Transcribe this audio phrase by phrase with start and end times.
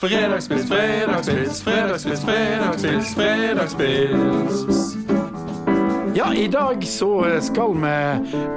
[0.00, 4.96] Fredagspils, fredagspils, fredagspils, fredagspils, fredagspils.
[6.14, 7.92] Ja, i dag så skal vi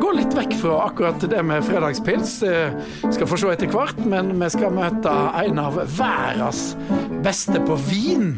[0.01, 2.37] gå litt vekk fra akkurat det med fredagspils.
[2.47, 2.71] Eh,
[3.11, 5.11] Skal få se etter hvert, men vi skal møte
[5.43, 6.63] en av verdens
[7.27, 8.37] beste på vin.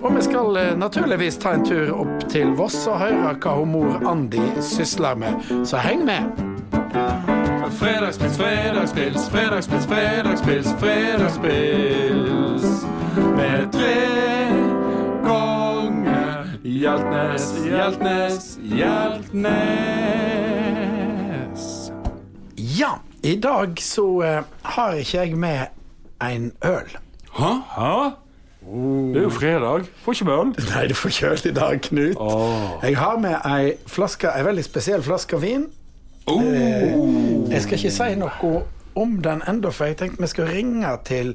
[0.00, 3.74] Og vi skal eh, naturligvis ta en tur opp til Voss og høre hva hun
[3.74, 5.42] mor Andi sysler med.
[5.66, 7.33] Så heng med.
[7.70, 12.62] Fredagspils, fredagspils, fredagspils, fredagspils, fredagspils.
[13.36, 13.94] Med tre
[15.24, 19.52] ganger Hjeltnes, Hjeltnes, Hjeltnes.
[22.56, 22.90] Ja,
[23.22, 25.66] i dag så eh, har ikke jeg med
[26.22, 26.98] en øl.
[27.38, 27.52] Hæ?
[27.76, 28.10] Hæ?
[29.12, 29.80] Det er jo fredag.
[30.02, 30.46] Får ikke med øl.
[30.74, 32.16] Nei, du får ikke øl i dag, Knut.
[32.82, 35.66] Jeg har med ei flaske, ei veldig spesiell flaske vin.
[36.28, 36.94] Eh,
[37.52, 38.62] Jeg skal ikke si noe
[38.96, 41.34] om den ennå, for jeg tenkte vi skal ringe til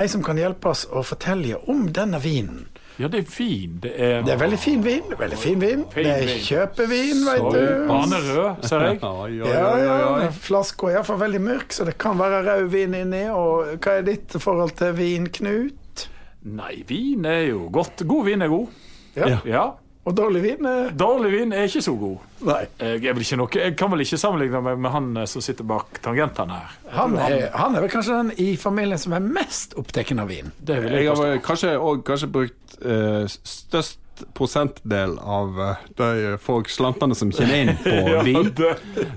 [0.00, 2.68] ei som kan hjelpe oss å fortelle om denne vinen.
[3.00, 3.78] Ja, det er fin.
[3.82, 5.02] Det er, Det er veldig fin vin.
[5.18, 5.84] veldig fin vin.
[5.92, 6.42] Fin Det er vin.
[6.44, 7.86] kjøpevin, vet du.
[7.88, 8.98] Banerød, ser jeg.
[9.40, 10.30] Ja, ja, ja.
[10.30, 13.22] Flaska er iallfall veldig mørk, så det kan være rød vin inni.
[13.32, 16.06] Og hva er ditt forhold til vin, Knut?
[16.44, 18.04] Nei, vin er jo godt.
[18.06, 18.68] God vin er god.
[19.16, 19.38] Ja.
[19.44, 19.64] Ja.
[20.08, 20.66] Og dårlig vin?
[20.66, 22.18] er- Dårlig vin er ikke så god.
[22.48, 22.60] Nei.
[22.80, 25.42] Jeg, er vel ikke noe, jeg kan vel ikke sammenligne meg med han eh, som
[25.44, 26.76] sitter bak tangentene her.
[26.96, 30.48] Han er, han er vel kanskje den i familien som er mest opptatt av vin.
[30.58, 33.98] Det vil Jeg jeg har vel kanskje, og kanskje brukt uh, størst
[34.36, 38.50] prosentdel av eh, de folk slantene som kommer inn på vin.
[38.56, 38.72] det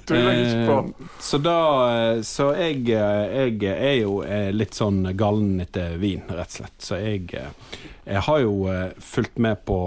[0.07, 0.77] du jeg på.
[0.79, 1.55] Eh, så da
[1.89, 6.57] eh, Så jeg, eh, jeg er jo eh, litt sånn gallen etter vin, rett og
[6.59, 6.77] slett.
[6.83, 7.79] Så jeg, eh,
[8.13, 9.79] jeg har jo eh, fulgt med på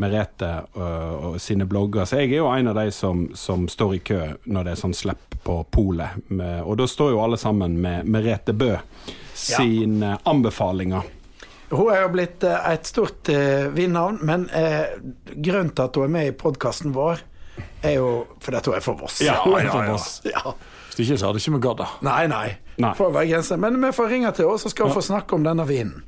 [0.00, 3.96] Merete og, og sine blogger, så jeg er jo en av de som, som står
[3.96, 6.20] i kø når det er sånn slipp på polet.
[6.64, 8.76] Og da står jo alle sammen med Merete Bø
[9.34, 11.10] sine anbefalinger.
[11.72, 14.92] Hun er jo blitt eh, et stort uh, vinnavn, men uh,
[15.32, 17.22] grunnen til at hun er med i podkasten vår,
[17.82, 18.10] er jo
[18.44, 19.22] fordi hun er for Voss.
[19.24, 19.94] Ja, Hun er ja, ja.
[19.94, 20.20] Voss.
[20.28, 20.52] Ja.
[20.92, 21.88] Hvis ikke så hadde ikke vi gadd det.
[22.04, 22.46] Nei, nei.
[22.82, 22.92] Nei.
[22.98, 23.60] Får være grenser.
[23.60, 26.02] Men vi får ringe til henne, så skal hun få snakke om denne vinen.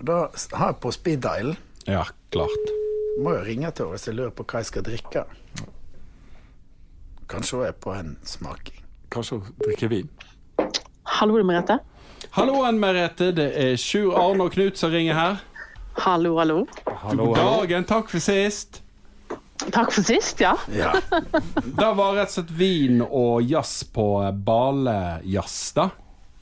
[0.00, 0.18] Og Da
[0.60, 1.54] har jeg på speed dial.
[1.88, 2.72] Ja, klart.
[3.22, 5.24] Må jo ringe til henne hvis jeg lurer på hva jeg skal drikke.
[7.32, 8.82] Kanskje hun er på en smaking.
[9.12, 10.12] Kanskje hun drikker vin.
[11.18, 11.78] Hallo, det er Merete.
[12.32, 13.32] Halloen, Merete.
[13.36, 15.40] Det er Sjur Arne og Knut som ringer her.
[16.00, 16.62] Hallo, hallo.
[17.04, 18.80] God dagen, takk for sist.
[19.62, 20.54] Takk for sist, ja.
[20.72, 20.94] Ja.
[21.12, 24.06] Det var rett og slett vin og jazz på
[24.46, 25.90] balejazz, da.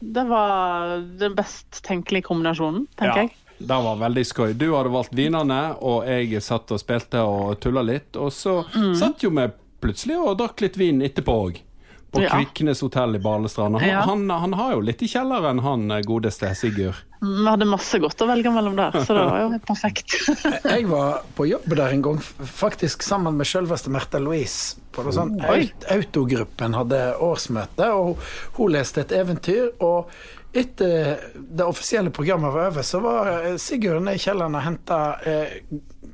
[0.01, 3.35] Det var den best tenkelige kombinasjonen, tenker jeg.
[3.61, 4.53] Det var veldig skøy.
[4.57, 8.17] Du hadde valgt vinene, og jeg satt og spilte og tulla litt.
[8.17, 8.95] Og så Mm.
[8.97, 9.49] satt jo vi
[9.81, 11.61] plutselig og drakk litt vin etterpå òg.
[12.11, 12.31] På Ja.
[12.31, 13.79] Kviknes hotell i Balestrand.
[13.79, 14.01] Han, Ja.
[14.03, 16.97] han, han har jo litt i kjelleren, han eh, godeste Sigurd.
[17.23, 20.17] Vi hadde masse godt å velge mellom der, så det var jo helt perfekt.
[20.65, 24.77] Jeg var på jobb der en gang, faktisk sammen med selveste Märtha Louise.
[24.91, 25.39] På noe sånt.
[25.89, 28.19] Autogruppen hadde årsmøte, og
[28.57, 29.71] hun leste et eventyr.
[29.81, 30.09] Og
[30.53, 34.99] etter det offisielle programmet var over, så var eh, Sigurd nede i kjelleren og henta
[35.27, 35.61] eh,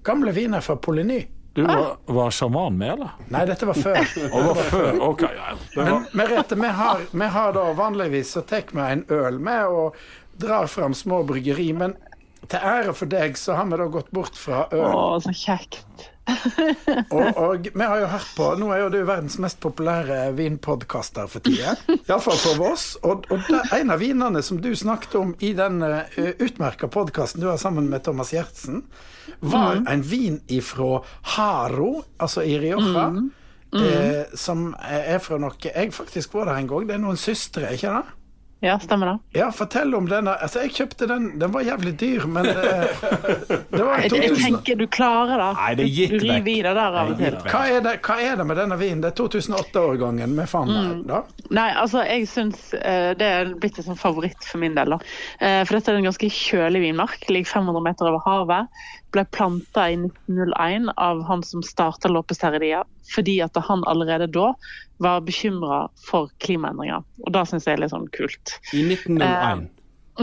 [0.04, 1.22] gamle viner fra Polyny.
[1.56, 3.14] Du var, var sjaman med, eller?
[3.32, 4.02] Nei, dette var før.
[4.28, 4.98] Og var før?
[5.06, 5.54] Ok, ja.
[5.72, 9.64] Var, Men Merete, vi har, vi har da vanligvis så tar vi en øl med
[9.72, 9.96] og
[10.36, 11.96] drar fram små bryggeri, men
[12.46, 14.84] til ære for deg så har vi da gått bort fra øl.
[14.84, 16.10] Å, så kjekt.
[16.26, 21.30] Og, og vi har jo hørt på Nå er jo du verdens mest populære vinpodkaster
[21.30, 21.76] for tida.
[22.08, 22.86] Iallfall for oss.
[23.06, 26.02] Og, og det, en av vinene som du snakket om i den uh,
[26.42, 28.82] utmerka podkasten du har sammen med Thomas Gjertsen,
[29.40, 31.02] var en vin ifra
[31.36, 31.90] Haro,
[32.22, 33.10] altså i Rioja.
[33.76, 36.86] Eh, som er fra noe Jeg faktisk var der en gang.
[36.88, 38.14] Det er noen søstre, ikke det?
[38.64, 39.18] Ja, stemmer det.
[39.38, 40.32] Ja, fortell om denne.
[40.40, 41.26] Altså, jeg kjøpte den.
[41.40, 42.54] Den var jævlig dyr, men det,
[43.68, 45.48] det var 2000 jeg tenker du klarer det.
[45.58, 46.30] Nei, det er gitt Du vekk.
[46.30, 47.36] river i det der av og til.
[47.52, 49.04] hva er, det, hva er det med denne vinen?
[49.04, 51.04] Det er 2008-årgangen med fant mm.
[51.10, 51.20] da.
[51.58, 54.96] Nei, altså jeg syns eh, det er blitt en sånn favoritt for min del.
[54.96, 55.02] da.
[55.36, 57.28] Eh, for dette er en ganske kjølig vinmark.
[57.28, 58.72] Ligger 500 meter over havet.
[59.16, 62.82] Ble planta i 1901 av han som starta Lopez Herredia,
[63.14, 64.50] fordi at han allerede da
[65.00, 67.00] var bekymra for klimaendringer.
[67.24, 68.58] Og det syns jeg er litt sånn kult.
[68.76, 69.70] I 1901.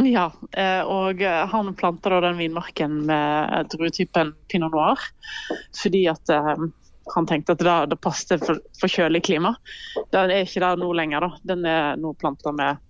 [0.09, 5.01] Ja, eh, og eh, han planta da den vinmarken med druetypen pinot noir,
[5.77, 6.53] fordi at eh,
[7.13, 9.53] han tenkte at det, det passet for, for kjølig klima.
[10.13, 11.41] Den er ikke der nå lenger, da.
[11.53, 12.81] Den er nå planta med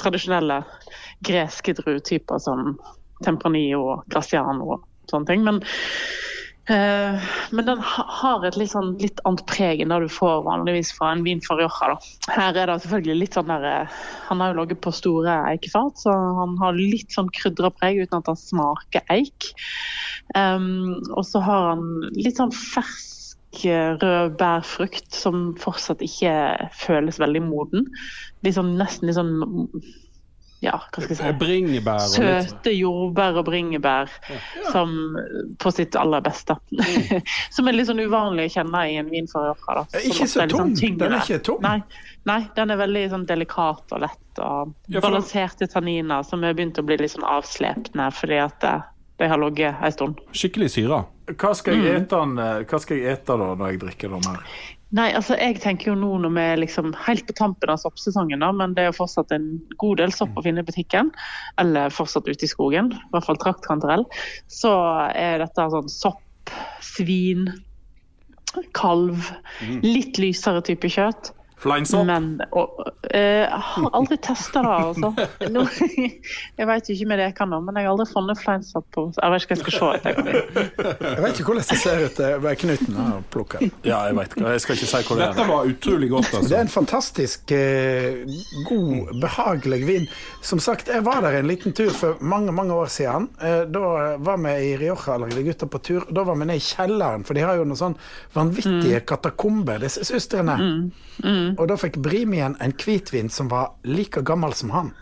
[0.00, 0.62] tradisjonelle
[1.22, 2.76] greske druetyper som
[3.22, 5.46] Tempranillo og Graciano og sånne ting.
[5.46, 5.62] Men
[6.70, 10.92] uh, men den har et litt, sånn, litt annet preg enn det du får vanligvis
[10.96, 11.92] fra en vin fra Rioja.
[11.92, 12.32] Da.
[12.32, 16.00] Her er det selvfølgelig litt sånn der eh, Han har jo ligget på store eikefat,
[16.04, 19.52] så han har litt sånn krydra preg uten at han smaker eik.
[20.36, 26.32] Um, og så har han litt sånn fersk eh, rød bærfrukt som fortsatt ikke
[26.78, 27.90] føles veldig moden.
[28.48, 29.34] Sånn, nesten sånn
[30.62, 31.30] Ja, hva skal jeg si?
[31.40, 34.12] Bringebær og litt Søte jordbær og bringebær
[34.70, 34.92] som
[35.58, 36.54] på sitt aller beste.
[37.56, 39.50] som er litt sånn uvanlig å kjenne i en vin fra.
[39.90, 40.54] Eh, ikke så tung!
[40.60, 40.98] sånn tung.
[41.00, 41.58] Den er ikke tung.
[41.66, 41.80] Nei,
[42.30, 44.20] nei, den er veldig sånn delikat og lett.
[44.38, 48.64] Og Ja, for- balanserte tanniner som er begynt å bli litt sånn avslepne fordi at
[48.70, 48.86] eh,
[49.18, 50.22] de har ligget en stund.
[50.32, 51.02] Skikkelig syre.
[51.32, 51.82] Hva skal Mm.
[51.84, 54.46] jeg ete, eh, jeg ete da når jeg drikker den her?
[54.92, 58.42] Nei, altså jeg tenker jo nå når vi er liksom helt på tampen av soppsesongen,
[58.44, 59.46] da, men det er jo fortsatt en
[59.80, 61.08] god del sopp å finne i butikken,
[61.62, 64.04] eller fortsatt ute i skogen, i hvert fall traktkantarell,
[64.52, 64.74] så
[65.16, 66.52] er dette sånn sopp,
[66.84, 67.48] svin,
[68.76, 69.30] kalv,
[69.80, 71.32] litt lysere type kjøtt.
[71.62, 72.06] Fleinsopp?
[72.08, 72.80] Men og,
[73.10, 75.12] eh, Jeg har aldri testa det, altså.
[75.54, 75.62] Nå,
[76.58, 78.86] jeg vet jo ikke med det jeg kan nå, men jeg har aldri funnet fleinsopp
[78.96, 80.32] på Jeg vet ikke hva jeg skal se etter.
[81.12, 82.96] Jeg vet ikke hvordan det ser ut ved Knuten.
[82.98, 83.62] her, plukker.
[83.86, 84.52] Ja, jeg vet ikke.
[84.56, 85.50] Jeg skal ikke si hvor det Dette er.
[85.52, 86.60] var utrolig godt, Det er altså.
[86.62, 88.24] en fantastisk eh,
[88.68, 90.08] god, behagelig vin.
[90.42, 93.28] Som sagt, jeg var der en liten tur for mange mange år siden.
[93.42, 93.84] Eh, da
[94.18, 96.06] var vi i Rioja allerede, gutta på tur.
[96.10, 97.96] Da var vi nede i kjelleren, for de har jo noen sånn
[98.34, 100.58] vanvittige katakomber, disse søstrene.
[101.58, 104.92] Og da fikk Brimien en hvitvin som var like gammel som han.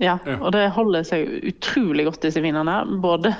[0.00, 2.80] Ja, og det holder seg utrolig godt, disse vinene.
[3.02, 3.34] Både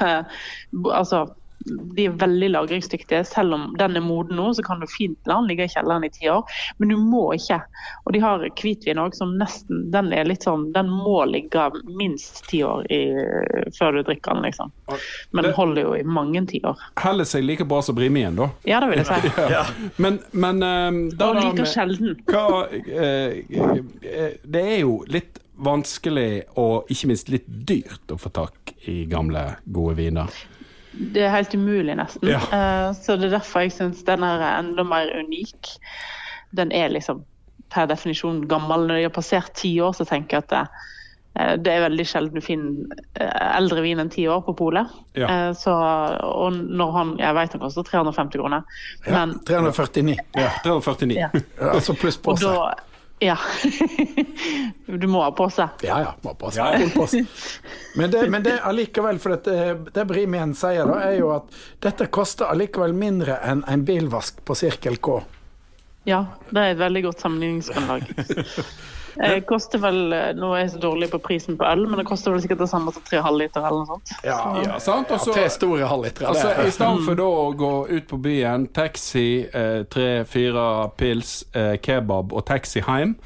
[0.73, 1.25] Altså,
[1.67, 3.25] de er veldig lagringsdyktige.
[3.29, 6.07] Selv om den er moden nå, så kan du fint la den ligge i kjelleren
[6.07, 6.43] i ti år.
[6.79, 7.61] Men du må ikke.
[8.07, 11.65] Og de har hvitvin òg som nesten Den er litt sånn Den må ligge
[11.99, 13.01] minst ti år i,
[13.79, 14.73] før du drikker den, liksom.
[15.31, 16.79] Men den holder jo i mange tiår.
[17.03, 18.49] Heller seg like bra som Brimien, da.
[18.69, 19.33] Ja, det vil jeg si.
[20.03, 22.17] Men, men ehm, da Og like sjelden.
[22.27, 28.33] hva, eh, eh, Det er jo litt vanskelig og ikke minst litt dyrt å få
[28.35, 30.43] tak i gamle, gode viner.
[30.93, 32.29] Det er helt umulig, nesten.
[32.29, 32.41] Ja.
[32.53, 35.75] Eh, så det er derfor jeg syns den er enda mer unik.
[36.57, 37.25] Den er liksom
[37.73, 38.87] per definisjon gammel.
[38.89, 40.63] Når de har passert ti år, så tenker jeg at det,
[41.41, 44.93] eh, det er veldig sjelden du finner eh, eldre vin enn ti år på polet.
[45.17, 45.31] Ja.
[45.33, 45.73] Eh, så,
[46.29, 48.65] og når han Jeg vet han koster 350 kroner,
[49.07, 50.17] Ja, 349.
[50.37, 51.17] Ja, 349.
[51.17, 51.31] ja.
[51.73, 52.53] Altså pluss pose.
[53.23, 53.39] Ja.
[54.87, 55.85] du må ha på seg.
[55.87, 57.27] Ja ja, må på seg.
[57.95, 61.53] Men det, men det allikevel, for det, det Brimien sier da, er jo at
[61.85, 65.21] dette koster allikevel mindre enn en bilvask på Sirkel K.
[66.09, 68.11] Ja, det er et veldig godt sammenligningsgrunnlag.
[69.17, 69.99] Det koster vel,
[70.39, 72.69] Nå er jeg så dårlig på prisen på øl, men det koster vel sikkert det
[72.71, 74.13] samme som 3,5 liter eller noe sånt.
[74.25, 75.11] Ja, Ja, sant?
[75.13, 76.29] Også, ja, tre store halvlitere.
[76.33, 80.67] Altså, I stedet for da å gå ut på byen, taxi, eh, tre-fire
[80.97, 83.17] pils, eh, kebab og taxi hjem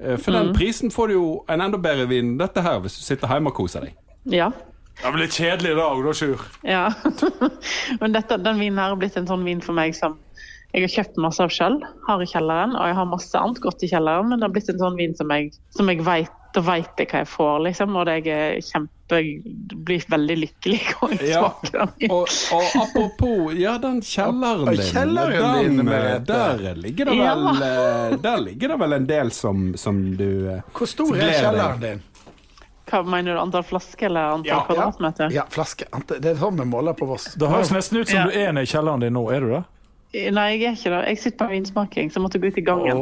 [0.00, 3.04] eh, For den prisen får du jo en enda bedre vin dette her hvis du
[3.04, 3.94] sitter hjemme og koser deg.
[4.24, 4.50] Ja.
[4.98, 6.40] Det blir kjedelig i dag, da, Sjur.
[6.66, 6.88] ja.
[8.00, 10.16] Men dette, den vinen her har blitt en sånn vin for meg som
[10.78, 12.74] jeg har kjøpt masse av sjøl, har i kjelleren.
[12.78, 15.14] Og jeg har masse annet godt i kjelleren, men det har blitt en sånn vin
[15.18, 17.96] som jeg, som jeg vet Da veit jeg hva jeg får, liksom.
[18.00, 19.18] Og jeg er kjempe
[19.84, 21.42] blir veldig lykkelig når jeg Ja.
[21.44, 22.10] smaker den.
[22.10, 27.34] Og, og apropos, ja, den kjelleren din, kjelleren din, den, eh, der, ligger det Ja.
[27.36, 31.36] vel, eh, der ligger det vel en del som, som du eh, Hvor stor er
[31.36, 32.02] kjelleren din?
[32.88, 34.64] Hva mener du, antall flasker eller antall Ja.
[34.64, 35.30] kvadratmeter?
[35.36, 35.84] Ja, flaske.
[36.08, 37.34] Det er sånn vi måler på Voss.
[37.36, 38.24] Det høres nesten ut som Ja.
[38.24, 39.64] du er nede i kjelleren din nå, er du det?
[40.08, 41.00] Nei, jeg er ikke det.
[41.10, 43.00] Jeg sitter på vinsmaking, så jeg måtte gå ut i gangen.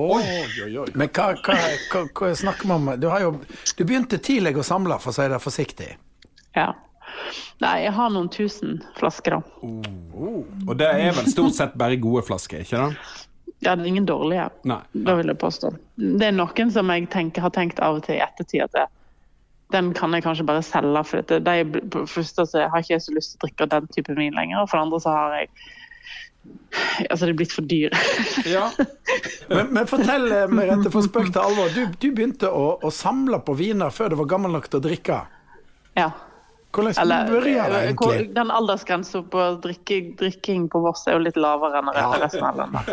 [0.99, 1.59] Men hva, hva,
[1.93, 2.89] hva, hva snakker vi om?
[2.99, 3.37] Du, har jo,
[3.79, 5.93] du begynte tidlig å samle, for å si det forsiktig.
[6.59, 6.73] Ja.
[7.63, 9.71] Nei, jeg har noen tusen flasker, da.
[10.67, 13.15] Og det er vel stort sett bare gode flasker, ikke det?
[13.65, 14.51] Ja, det er ingen dårlige.
[14.69, 14.83] Nei.
[14.93, 15.73] Det vil jeg påstå.
[15.97, 18.85] Det er noen som jeg tenker, har tenkt av og til i ettertid at det,
[19.75, 21.07] den kan jeg kanskje bare selge.
[21.09, 23.71] For det, de, for det første så har ikke jeg så lyst til å drikke
[23.73, 24.61] den typen vin lenger.
[24.61, 25.51] Og for det andre så har jeg
[27.11, 27.95] Altså, det er blitt for dyr.
[28.57, 28.67] Ja.
[29.49, 31.71] Men, men fortell, eh, Merete, for spøk til alvor.
[31.75, 34.87] Du, du begynte å, å samle på viner før du var gammel nok til å
[34.91, 35.21] drikke.
[35.99, 36.11] ja.
[36.77, 38.25] Hvordan Eller begynte det eh, egentlig?
[38.37, 42.11] den aldersgrensa på drikke, drikking på Voss er jo litt lavere enn Ja.
[42.21, 42.91] resten av landet.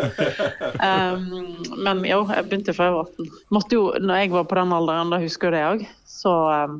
[0.80, 3.28] Um, men jo, jeg begynte før jeg var 18.
[3.52, 6.32] Måtte jo, når jeg var på den alderen, da husker jeg det òg, så
[6.64, 6.78] um,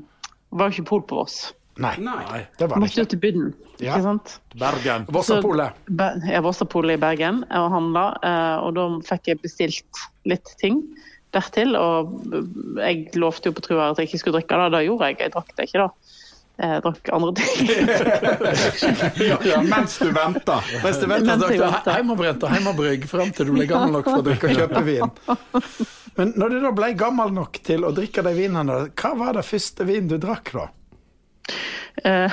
[0.56, 1.36] var jo ikke pol på Voss.
[1.82, 2.46] Nei, Nei.
[2.58, 3.00] det var det ikke.
[3.02, 3.48] Måtte til Budden,
[3.82, 3.94] Ja.
[3.96, 4.34] ikke sant.
[4.56, 5.06] Bergen.
[5.10, 5.72] Vossapolet.
[5.98, 10.04] Ja, Jeg var også polet i Bergen og handla, eh, og da fikk jeg bestilt
[10.24, 10.82] litt ting
[11.34, 11.74] dertil.
[11.74, 12.14] Og
[12.78, 15.18] jeg lovte jo på trua at jeg ikke skulle drikke det, det gjorde jeg.
[15.24, 15.88] Jeg drakk det ikke da.
[16.62, 17.66] Jeg drakk andre ting.
[19.44, 20.60] Ja, mens du venta.
[20.84, 24.22] Mens du venta, drakk du hjemmebrent og hjemmebrygg fram til du ble gammel nok for
[24.22, 25.10] å drikke og kjøpe vin.
[26.14, 29.42] Men når du da ble gammel nok til å drikke de vinene, hva var det
[29.48, 30.68] første vin du drakk da?
[32.04, 32.30] Eh,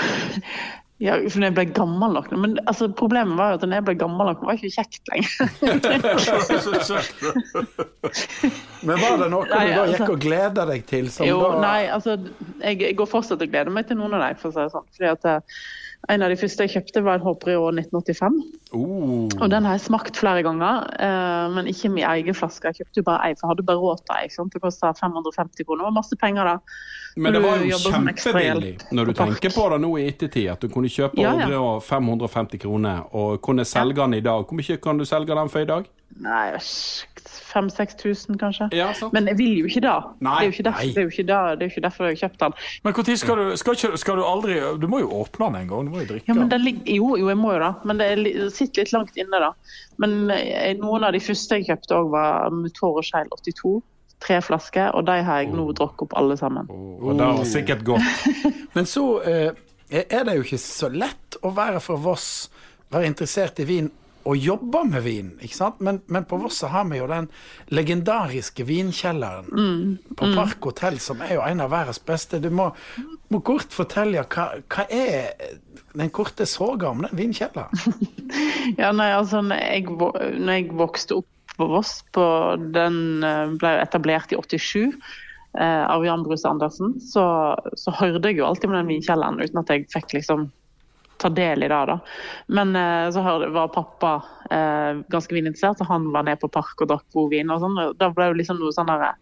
[1.05, 3.85] ja, for når jeg ble gammel nok Men altså, problemet var jo at når jeg
[3.89, 5.31] ble gammel nok, var ikke kjekt lenger.
[8.87, 11.05] Men var det noe Nei, du da altså- gikk og gleda deg til?
[11.13, 12.11] Som Jo, da, nei, altså,
[12.61, 14.73] jeg, jeg går fortsatt og gleder meg til noen av dem, for å si det
[14.75, 14.89] sånn.
[14.97, 15.41] Fordi at eh,
[16.09, 18.37] en av de første jeg kjøpte, var en Håper i år 1985.
[18.73, 19.27] Oh.
[19.27, 22.71] Og den har jeg smakt flere ganger, eh, men ikke min egen flaske.
[22.71, 24.31] Jeg kjøpte jo bare ei, for jeg hadde bare råd til ei.
[24.33, 24.53] sant?
[24.53, 25.83] Det kosta 550 kroner.
[25.83, 26.57] Det var masse penger da.
[27.21, 30.71] Men det var jo kjempebillig når du tenker på det nå i ettertid, at du
[30.71, 31.63] kunne kjøpe Ja, ja.
[31.85, 34.45] 550 kroner, og kunne selge den i dag.
[34.47, 35.89] Hvor mye kan du selge den for i dag?
[36.19, 36.57] Nei,
[37.53, 38.69] 5000-6000 kanskje.
[38.71, 38.93] Ja.
[39.11, 39.95] Men jeg vil jo ikke det.
[40.19, 42.05] Nei, det, er jo ikke derfor, det, er jo ikke det, er jo ikke derfor
[42.05, 42.55] jeg har kjøpt den.
[42.83, 45.69] Men når skal du skal, ikke, skal du aldri Du må jo åpne den en
[45.71, 45.85] gang.
[45.85, 46.81] Du må jo drikke Ja, men den.
[46.85, 49.41] jo, jo, jeg må jo det, men det er sitter litt langt inne.
[49.45, 49.53] da.
[50.01, 53.79] Men eh, noen av de første jeg kjøpte òg var Mutor og Skeil 82.
[54.21, 56.67] Tre flasker, og de har jeg nå drukket opp alle sammen.
[56.69, 58.27] Og det var sikkert godt.
[58.75, 59.49] Men så eh,
[59.89, 62.51] er det jo ikke så lett å være fra Voss,
[62.91, 63.89] være interessert i vin
[64.23, 65.31] og jobber med vin.
[65.41, 65.81] ikke sant?
[65.81, 67.29] Men, men på Voss har vi jo den
[67.73, 69.49] legendariske vinkjelleren
[70.17, 72.41] på Park hotell, som er jo en av verdens beste.
[72.43, 72.69] Du må,
[73.33, 75.33] må kort fortelle hva, hva er
[75.97, 77.73] den korte soga om den vinkjelleren?
[78.79, 82.23] Ja, nei, altså, når jeg, når jeg vokste opp på Voss, på,
[82.73, 84.93] den eh, ble etablert i 87
[85.59, 87.25] eh, av Jan Bruse Andersen, så,
[87.77, 90.47] så hørte jeg jo alltid om den vinkjelleren uten at jeg fikk liksom
[91.21, 91.81] ta del i det.
[91.91, 91.99] da.
[92.47, 94.15] Men eh, så var pappa
[94.49, 97.53] eh, ganske vininteressert, så han var ned på park og drakk god vin.
[97.53, 97.79] og sånn.
[97.79, 99.15] og Da ble det liksom noe sånn derre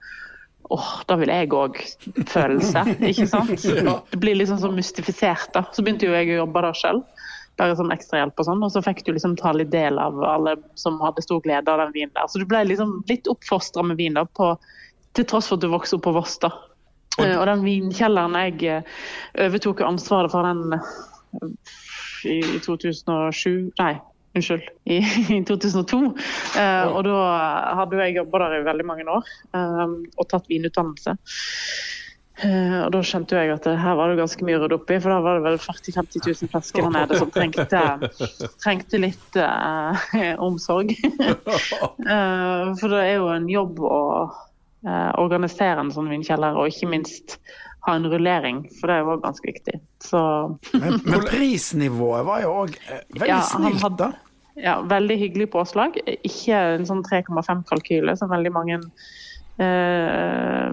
[0.70, 1.78] Åh, da vil jeg òg
[2.30, 3.64] følelse, ikke sant?
[4.12, 5.64] Det blir liksom så mystifisert, da.
[5.74, 7.00] Så begynte jo jeg å jobbe der sjøl
[7.60, 10.56] bare som ekstrahjelp og sånn, og så fikk du liksom ta litt del av alle
[10.80, 12.30] som hadde stor glede av den vinen der.
[12.32, 14.54] Så du ble liksom litt oppfostra med vin da, på,
[15.18, 16.54] til tross for at du vokste opp på Voss da.
[17.20, 19.00] Eh, Og den vinkjelleren jeg eh,
[19.48, 20.80] overtok ansvaret for den
[22.28, 23.94] i 2007, nei,
[24.36, 25.00] unnskyld, i,
[25.38, 26.02] i 2002.
[26.60, 27.22] Eh, og da
[27.82, 31.16] hadde jeg jobba der i veldig mange år eh, og tatt vinutdannelse.
[32.40, 34.92] Eh, og da skjønte jeg at det, her var det ganske mye å rydde opp
[34.94, 37.82] i, for da var det vel 40 000-50 000 flasker der nede som trengte,
[38.64, 40.96] trengte litt eh, omsorg.
[42.80, 44.04] For det er jo en jobb å
[45.20, 47.36] organisere en sånn vinkjeller, og ikke minst
[47.90, 49.80] ha en rullering, for det er jo ganske viktig.
[50.06, 50.22] Så
[50.74, 52.76] Men, men prisnivået var jo òg
[53.18, 54.12] veldig Ja, snilt, da.
[54.56, 55.98] ja, veldig hyggelig påslag.
[56.24, 58.80] Ikke en sånn 3,5-kalkyle som veldig mange
[59.60, 60.70] eh,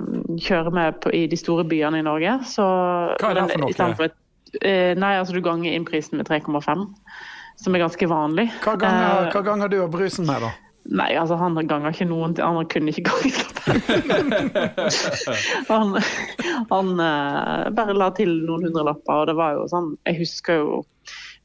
[0.46, 2.36] kjører med på, i de store byene i Norge.
[2.48, 2.66] Så,
[3.20, 3.94] Hva er det for noe?
[3.98, 6.86] For et- eh, nei, altså du ganger inn prisen med 3,5,
[7.56, 8.50] som er ganske vanlig.
[8.62, 10.52] Hva ganger, Eh, hva ganger du har brusen med, da?
[10.86, 13.32] Nei, altså han ganga ikke noen Han kunne ikke gange
[15.70, 15.96] Han,
[16.70, 20.84] han eh, bare la til noen hundrelapper, og det var jo sånn Jeg husker jo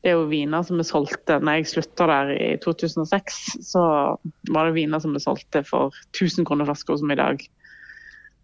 [0.01, 3.35] det er jo viner som er solgte Når jeg slutta der i 2006,
[3.69, 3.83] så
[4.49, 7.43] var det viner som er solgte for 1000 kroner flaska, som i dag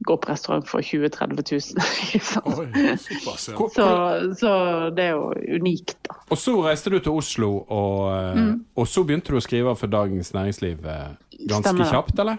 [0.05, 1.85] går på restaurant for 20 000-30 000.
[2.13, 2.47] ikke sant?
[2.59, 3.55] Oi, såpass, ja.
[3.75, 3.87] Så,
[4.39, 4.51] så
[4.95, 6.15] det er jo unikt, da.
[6.29, 8.65] Og så reiste du til Oslo, og, eh, Mm.
[8.77, 11.07] og så begynte du å skrive for Dagens Næringsliv eh,
[11.47, 12.37] ganske Stemmer kjapt, eller?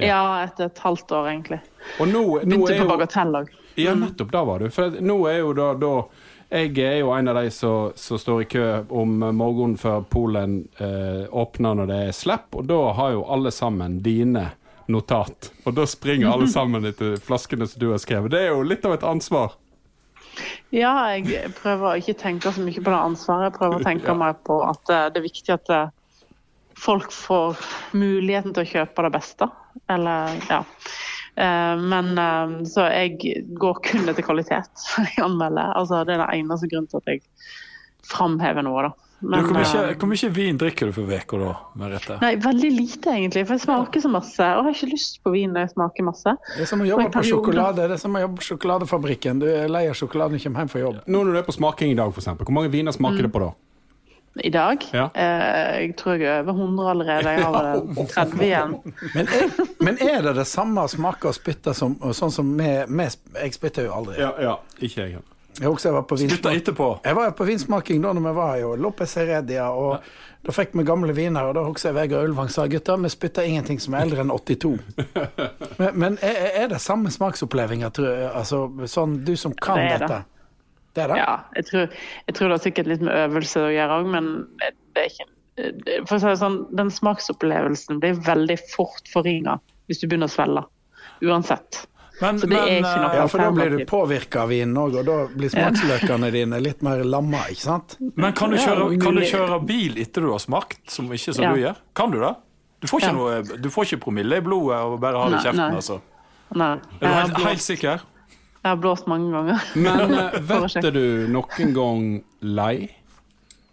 [0.00, 0.06] Ja.
[0.08, 1.60] Ja, etter et halvt år, egentlig.
[2.00, 3.50] Og nå, nå Begynte er på jo Bagatell òg.
[3.78, 4.70] Ja, nettopp, da var du.
[4.72, 5.92] For nå er jo da, da
[6.52, 10.58] Jeg er jo en av de som som står i kø om morgenen før Polen
[10.80, 14.50] eh, åpner når det er slipp, og da har jo alle sammen dine
[14.90, 15.52] notat.
[15.66, 18.32] Og da springer alle sammen etter flaskene som du har skrevet.
[18.34, 19.58] Det er jo litt av et ansvar.
[20.72, 23.50] Ja, jeg prøver å ikke tenke så mye på det ansvaret.
[23.50, 25.90] Jeg prøver å tenke meg på at eh, det er viktig at eh,
[26.80, 27.60] folk får
[27.92, 29.50] muligheten til å kjøpe det beste.
[29.92, 30.62] Eller, ja.
[31.36, 32.16] Eh, Men
[32.68, 35.76] så jeg går kun etter kvalitet jeg anmelder.
[35.76, 37.24] Altså, det er den eneste grunnen til at jeg
[38.08, 39.11] framhever noe, da.
[39.22, 42.16] Du, Men, hvor, mye, eh, hvor mye vin drikker du for uka da, Merete?
[42.24, 44.42] Nei, veldig lite egentlig, for jeg smaker så masse.
[44.42, 46.32] Og jeg har ikke lyst på vin når jeg smaker masse.
[46.56, 47.86] Det er som å jobbe på sjokolade.
[47.86, 49.44] Det er som å jobbe på sjokoladefabrikken.
[49.44, 50.98] Du er lei av sjokoladen og kommer hjem fra jobb.
[51.06, 53.44] Nå når du er på smaking i dag, f.eks., hvor mange viner smaker det på
[53.44, 53.52] da?
[54.42, 54.86] I dag.
[54.96, 55.06] Ja.
[55.14, 57.34] Eh, jeg tror jeg er over 100 allerede.
[57.36, 58.78] Jeg har vel 30 igjen.
[59.14, 62.90] Men er, men er det det samme å smake og spytte som sånn som med,
[62.90, 64.18] med Jeg spytter jo aldri.
[64.18, 64.56] Ja, ja.
[64.80, 65.22] Ikke jeg.
[65.60, 66.88] Jeg også, jeg var på etterpå.
[67.04, 70.06] Jeg var på vinsmaking da når vi var jo Lopez Heredia, og
[70.42, 71.50] da fikk vi gamle viner.
[71.50, 74.32] Og da husker jeg Vegard Ulvang sa gutta, vi spytter ingenting som er eldre enn
[74.32, 74.72] 82.
[75.80, 78.30] Men, men er, er det samme smaksopplevelser, tror jeg?
[78.30, 80.22] Altså, sånn, du som kan Det dette?
[80.92, 81.20] Det er det?
[81.20, 81.94] Ja, jeg tror,
[82.28, 84.32] jeg tror det har sikkert litt med øvelse å gjøre òg, men
[84.92, 85.30] det er ikke
[86.08, 89.58] For å si det sånn, den smaksopplevelsen blir veldig fort forringa
[89.90, 90.62] hvis du begynner å svelge.
[91.22, 91.82] Uansett.
[92.22, 94.76] Men, Så det er ikke noe eh, Ja, for da blir du påvirka av vinen
[94.78, 97.96] òg, og da blir smaksløkene dine litt mer lamma, ikke sant?
[98.14, 101.44] men kan du, kjøre, kan du kjøre bil etter du har smakt, som ikke som
[101.48, 101.52] Ja.
[101.52, 101.82] du gjør?
[101.98, 102.32] Kan du det?
[102.82, 103.18] Du får ikke, Ja.
[103.18, 105.82] noe, du får ikke promille i blodet og bare har det i kjeften, nei.
[105.82, 106.00] altså.
[106.54, 106.72] Nei.
[107.00, 108.00] Er du helt, helt sikker?
[108.62, 109.58] jeg har blåst mange ganger.
[109.74, 112.04] Men eh, vet du noen gang
[112.40, 112.88] lei?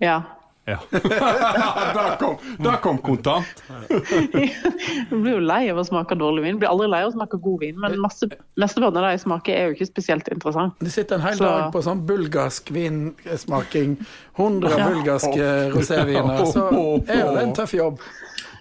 [0.01, 0.21] Ja.
[0.69, 0.77] Ja.
[1.95, 3.63] da, kom, da kom kontant.
[5.09, 6.59] Du blir jo lei av å smake dårlig vin.
[6.61, 8.27] Blir aldri lei av å smake god vin, men masse,
[8.59, 10.75] mesteparten av det jeg smaker, er jo ikke spesielt interessant.
[10.83, 13.97] Det sitter en hel Så- dag på sånn bulgarsk vinsmaking.
[14.37, 16.45] 100 bulgarske roséviner.
[16.53, 16.67] Så
[17.07, 17.99] er jo det en tøff jobb.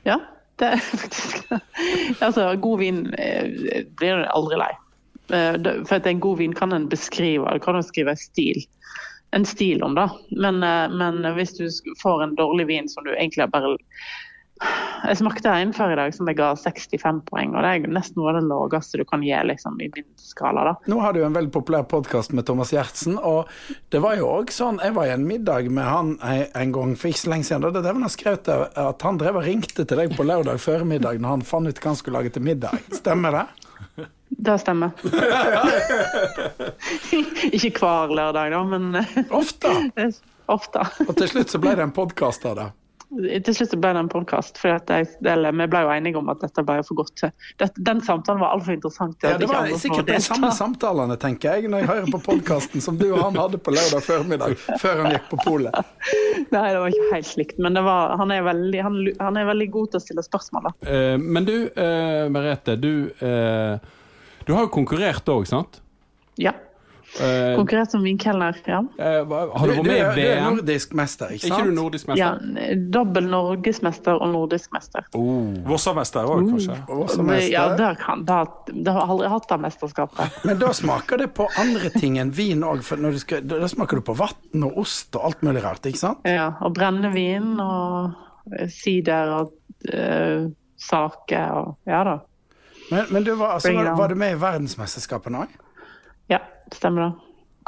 [0.08, 0.18] Ja,
[0.58, 1.42] det er faktisk
[2.24, 4.72] Altså, god vin eh, blir du aldri lei.
[5.28, 8.64] Eh, For at en god vin kan en beskrive, du kan jo skrive stil.
[9.30, 10.10] En stil om det.
[10.30, 11.68] Men, eh, men hvis du
[12.02, 13.76] får en dårlig vin som du egentlig har bare
[15.04, 18.18] Jeg smakte en før i dag som jeg ga 65 poeng, og det er nesten
[18.18, 20.64] noe av det laveste du kan gi liksom, i min skala.
[20.66, 20.72] da.
[20.90, 23.46] Nå har du en veldig populær podkast med Thomas Gjertsen, og
[23.94, 27.12] det var jo òg sånn Jeg var i en middag med han en, gang for
[27.12, 29.46] ikke så lenge siden, og det drev han og skrøt av at han drev og
[29.46, 32.48] ringte til deg på lørdag formiddag når han fant ut hva han skulle lage til
[32.50, 32.82] middag.
[32.98, 33.46] Stemmer det?
[34.28, 34.90] Det stemmer.
[37.56, 38.98] Ikke hver lørdag, da, men
[39.30, 39.72] Ofte.
[40.48, 40.84] ofte.
[41.06, 42.68] Og til slutt så ble det en podkast av det.
[43.08, 46.26] Til slutt så ble det en podkast, for jeg, eller, vi ble jo enige om
[46.28, 50.10] at dette ble for godt til Den samtalen var altfor interessant Ja, det var sikkert
[50.10, 53.62] de samme samtalene, tenker jeg, når jeg hører på podkasten som du og han hadde
[53.64, 55.80] på lørdag formiddag, før han gikk på polet.
[56.52, 59.48] Nei, det var ikke helt slikt, men det var, han, er veldig, han, han er
[59.54, 60.68] veldig god til å stille spørsmål.
[60.68, 60.74] da.
[60.92, 62.92] Eh, men du, eh, Merete, du,
[63.24, 63.96] eh,
[64.48, 65.82] du har jo konkurrert òg, sant?
[66.40, 66.54] Ja.
[67.20, 68.78] Eh, Konkurrert som vinkelner, ja.
[68.98, 70.14] Uh, har du vært med i VM?
[70.14, 71.54] du er nordisk mester, ikke sant?
[71.54, 72.42] ikke du nordisk mester?
[72.44, 72.76] ja?
[72.94, 75.06] Dobbel norgesmester og nordisk mester.
[75.16, 75.56] Oh.
[75.66, 76.76] Vossamester òg, kanskje?
[76.92, 77.32] Uh.
[77.48, 80.38] Ja, det, kan, da, da har jeg aldri hatt det mesterskapet.
[80.50, 83.72] Men da smaker det på andre ting enn vin òg, for når du skal, da
[83.72, 86.28] smaker du på vann og ost og alt mulig rart, ikke sant?
[86.28, 88.12] Ja, og brennevin og
[88.52, 89.56] eh, sider og
[89.88, 92.18] uh, saker og Ja da.
[92.90, 95.56] Men, men du var, altså, var, var du med i verdensmesterskapene òg?
[96.32, 96.40] Ja,
[96.72, 97.12] stemmer det.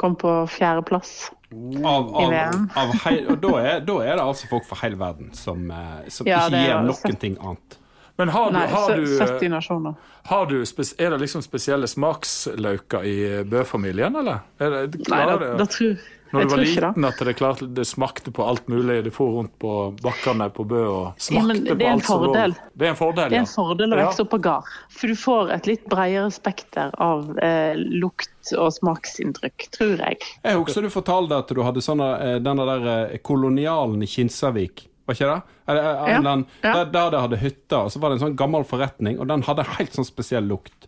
[0.01, 1.31] Kom på fjerdeplass.
[1.51, 2.63] Av, I av, VM.
[2.79, 6.07] av hei, og da er, da er det altså folk fra hele verden som, eh,
[6.09, 7.77] som Ja, ikke gjør noen ting annet.
[8.21, 9.93] Men har du, Nei, har du, 70 nasjoner.
[10.29, 14.43] har du Er det liksom spesielle smaksløker i Bø-familien, eller?
[14.59, 15.95] Er det, Nei, da det, tror,
[16.31, 19.03] Når du var liten, at det, klart, det smakte på alt mulig?
[19.03, 22.33] Du for rundt på bakkene på Bø og smakte ja, på alt som lå.
[22.73, 24.69] Det er en fordel, Det er en fordel å vokse opp på gard.
[24.95, 30.21] For du får et litt bredere spekter av eh, lukt- og smaksinntrykk, tror jeg.
[30.43, 34.87] Jeg husker du fortalte at du hadde sånne, eh, denne der eh, kolonialen i Kinsarvik.
[35.05, 35.57] Var ikke det?
[35.67, 36.35] Eller, eh, Ja.
[36.61, 37.77] Der, der det hadde hytter.
[37.85, 40.47] og så var det en sånn gammel forretning, og den hadde en helt sånn spesiell
[40.47, 40.87] lukt.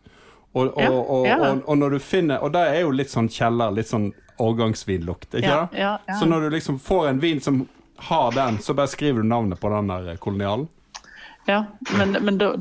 [0.54, 0.90] Og, og, Ja,
[1.34, 1.38] ja.
[1.52, 5.34] og, og når du finner Og det er jo litt sånn kjeller, litt sånn årgangsvinlukt,
[5.34, 5.84] ikke det?
[6.20, 9.60] Så når du liksom får en vin som har den, så bare skriver du navnet
[9.62, 10.68] på den der kolonialen.
[11.48, 11.66] Ja,
[11.98, 12.54] Men, men da,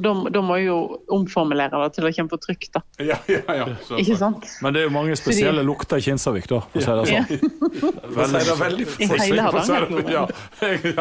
[0.43, 0.79] må jeg jo
[1.15, 2.81] omformulere det til å komme på trykk, da.
[3.13, 3.67] Ja, ja, ja.
[3.87, 4.49] Så- Ikke sant?
[4.65, 7.53] Men det er jo mange spesielle lukter i Kinsarvik, da, for å si det sånn.
[8.33, 10.11] Si det veldig I hele Hardanger.
[10.13, 10.25] Ja,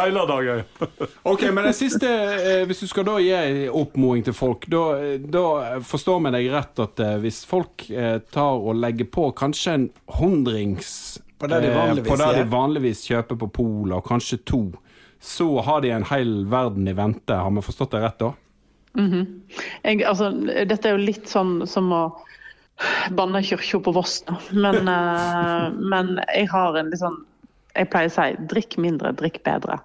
[0.03, 0.63] hele dagen.
[1.31, 4.83] Ok, men det siste, eh, hvis du skal da gi en oppmoding til folk, da,
[5.33, 5.43] da
[5.85, 9.89] forstår vi deg rett at eh, hvis folk eh, tar og legger på kanskje en
[10.19, 10.93] hundrings
[11.41, 14.61] På det de vanligvis på det de vanligvis kjøper på Pola, og kanskje to,
[15.21, 17.33] så har de en hel verden i vente.
[17.33, 18.31] Har vi forstått det rett da?
[18.97, 20.31] Jeg, altså,
[20.67, 22.03] dette er jo litt sånn som å
[23.15, 24.21] banne kirka på Voss.
[24.49, 27.21] Men, eh, men jeg har en litt sånn
[27.71, 29.77] Jeg pleier å si drikk mindre, drikk bedre.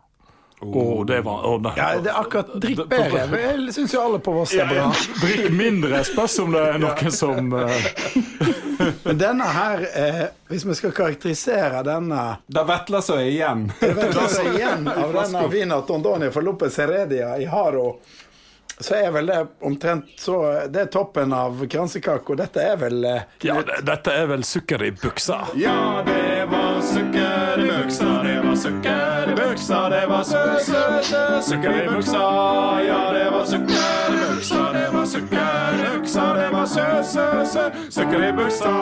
[0.61, 1.73] Å, det var oh, nei.
[1.77, 3.27] Ja, det er akkurat drikk bedre.
[3.37, 4.87] Jeg syns jo alle på Voss er bra.
[5.21, 6.01] Drikk mindre.
[6.09, 7.67] Spørs om det er noen som uh...
[9.05, 13.67] Men denne her, eh, hvis vi skal karakterisere denne Det vetler seg igjen.
[13.81, 17.99] Det vetler seg igjen av denne Vina Tondonia for Lopez Heredia i Haro,
[18.81, 22.37] så er vel det omtrent så Det er toppen av kransekaka.
[22.37, 25.47] Dette er vel eh, Ja, det, dette er vel sukker i buksa.
[25.57, 28.16] Ja, det var sukker i buksa, det
[28.57, 32.23] sukker i buksa, det var sø, sø, sø, sukker i buksa.
[32.87, 36.67] Ja, det var sukker i buksa, det var sukker i buksa, det var
[37.91, 38.73] sukker i buksa.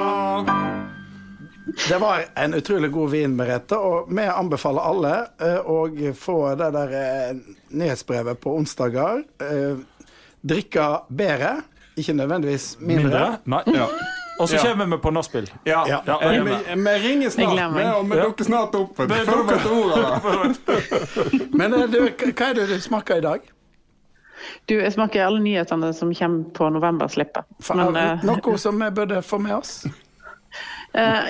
[1.89, 6.71] Det var en utrolig god vin, Merete, og vi anbefaler alle eh, å få det
[6.77, 7.39] der eh,
[7.75, 9.25] nyhetsbrevet på onsdager.
[9.43, 9.81] Eh,
[10.45, 11.57] drikke bedre,
[11.99, 13.03] ikke nødvendigvis mindre.
[13.03, 13.25] Mindre?
[13.51, 13.65] Nei.
[13.75, 13.89] Ja.
[14.41, 15.47] Og så kommer vi på nachspiel.
[15.65, 15.85] Ja.
[15.89, 16.01] Ja.
[16.07, 18.25] Ja, Eh, Vi vi ringer snart, vi, og vi Ja.
[18.25, 18.99] dukker snart opp.
[21.59, 23.41] Men eh, du, hva er det du smaker i dag?
[24.69, 27.45] Du, jeg smaker alle nyhetene som kommer på novemberslippet.
[27.75, 29.85] Men eh, Noe som vi burde få med oss?
[30.95, 31.27] Uh,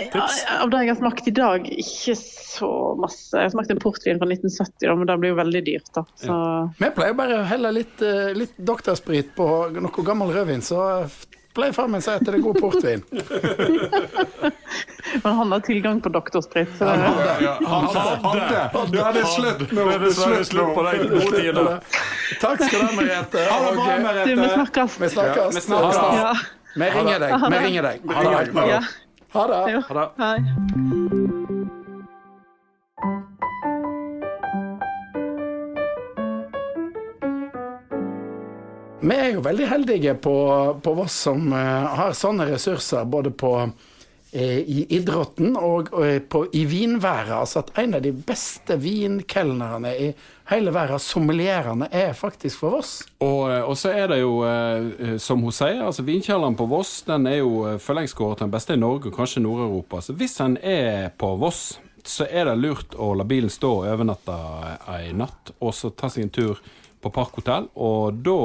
[0.61, 2.67] av det jeg har smakt i dag, ikke så
[3.01, 3.33] masse.
[3.33, 5.89] Jeg smakte en portvin fra 1970, da, men det blir jo veldig dyrt.
[5.97, 6.03] da.
[6.21, 6.35] Så
[6.83, 7.97] Vi pleier bare å helle litt,
[8.37, 10.83] litt doktorsprit på noe gammel rødvin, så
[11.55, 13.01] pleier far min å si at det er god portvin.
[15.23, 16.69] Men han har tilgang på doktorsprit.
[16.79, 16.91] Så det,
[17.45, 18.71] Ja, Han hadde.
[18.99, 19.85] Ja, det er slutt nå.
[19.87, 21.75] Det er dessverre slutt på de gode tidene.
[22.43, 23.41] Takk skal du ha, Merete.
[23.51, 24.29] Ha det bra, eh, Merete.
[24.29, 24.91] du, vi snakkes.
[25.01, 25.51] Vi snakkes.
[25.57, 25.97] vi snakkes.
[26.21, 26.33] Ja.
[26.75, 27.31] Vi ringer deg.
[27.51, 27.97] Vi ringer deg.
[28.11, 28.29] Ha det.
[28.75, 28.81] ja.
[29.35, 29.61] Ha det.
[29.89, 29.95] Ha
[30.35, 30.43] det.
[39.05, 40.35] Vi er jo veldig heldige på,
[40.81, 46.41] på Voss som eh, har sånne ressurser både på eh, i idretten og, og på,
[46.57, 47.35] i vinværet.
[47.37, 50.07] Altså at en av de beste vinkelnerne i
[50.49, 52.95] hele verden, sommelierene, er faktisk fra Voss.
[53.21, 57.03] Og, eh, og så er det jo, eh, som hun sier, altså vinkjelleren på Voss
[57.05, 60.01] den er jo eh, for lengst kåret den beste i Norge, og kanskje Nord-Europa.
[60.01, 61.75] Så hvis en er på Voss,
[62.09, 64.39] så er det lurt å la bilen stå og overnatte
[64.97, 66.65] ei natt, og så ta seg en tur
[67.05, 67.69] på Parkhotell.
[67.77, 68.39] Og da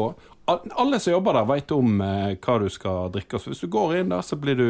[0.75, 3.39] Alle som jobber der, vet om eh, hva du skal drikke.
[3.39, 4.69] Så hvis du går inn der, så blir du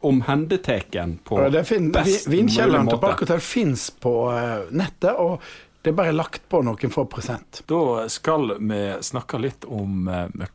[0.00, 2.98] omhendeteken på ja, fin, best mulig til.
[3.02, 5.42] Parkhotell fins på eh, nettet, og
[5.82, 7.62] det er bare lagt på noen få prosent.
[7.70, 10.46] Da skal vi snakke litt om eh,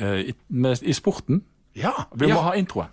[0.00, 1.42] eh, i, med, i sporten.
[1.72, 1.94] Ja.
[2.12, 2.46] Vi må Ja.
[2.50, 2.88] ha introen.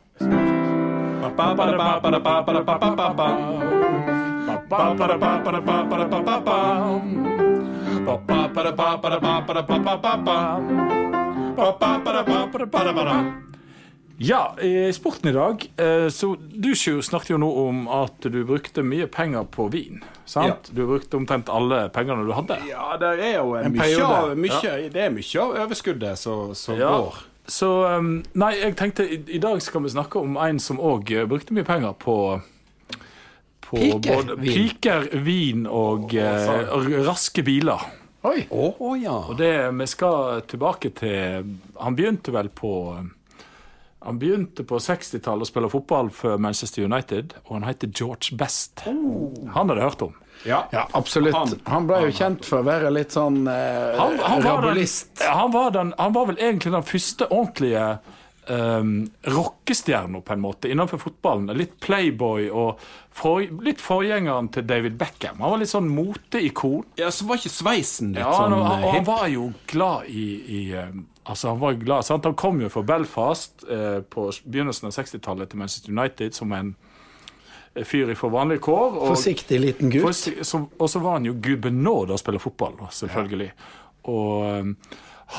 [14.17, 18.39] Ja, i sporten i dag eh, Så du Sjur, snakket jo nå om at du
[18.50, 20.00] brukte mye penger på vin.
[20.26, 20.72] Sant?
[20.74, 22.58] Du brukte omtrent alle pengene du hadde.
[22.65, 26.89] Ja, det er jo En mye, mye, det er mye av overskuddet som som Ja.
[26.98, 27.20] går.
[27.48, 31.13] Så um, Nei, jeg tenkte i, i dag skal vi snakke om en som òg
[31.30, 32.17] brukte mye penger på
[33.67, 34.54] på Piker både vin.
[34.54, 37.84] piker, vin og, og, og raske biler.
[38.28, 38.46] Oi.
[38.52, 39.16] Oh, ja.
[39.30, 41.48] Og det vi skal tilbake til
[41.80, 42.72] Han begynte vel på
[44.08, 48.84] Han begynte på 60-tallet å spille fotball for Manchester United, og han heter George Best.
[48.86, 50.13] Han hadde hørt om.
[50.46, 50.62] Ja.
[50.72, 51.34] Ja, absolutt.
[51.36, 54.86] Han- Han ble jo kjent for å være litt sånn eh, Han, han, var, den,
[55.26, 57.88] han, var den, han var vel egentlig den første ordentlige
[58.50, 61.52] um, rockestjerna, på en måte, innenfor fotballen.
[61.58, 62.82] Litt playboy og
[63.18, 65.42] for, litt forgjengeren til David Beckham.
[65.42, 66.86] Han var litt sånn moteikon.
[67.00, 70.12] ja, så var ikke sveisen litt Ja, sånn han, og, eh, han var jo glad
[70.12, 70.28] i,
[70.60, 72.24] i um, Altså, han var glad, sant?
[72.24, 76.70] Han kom jo fra Belfast eh, på begynnelsen av 60-tallet til Manchester United som en
[77.76, 78.96] eh, fyr fra vanlige kår.
[78.96, 80.06] Og, Forsiktig liten gutt.
[80.06, 83.50] for, så, og så var han jo gubbenåd å spille fotball, selvfølgelig.
[83.52, 83.52] selvfølgelig.
[84.08, 84.72] Og um,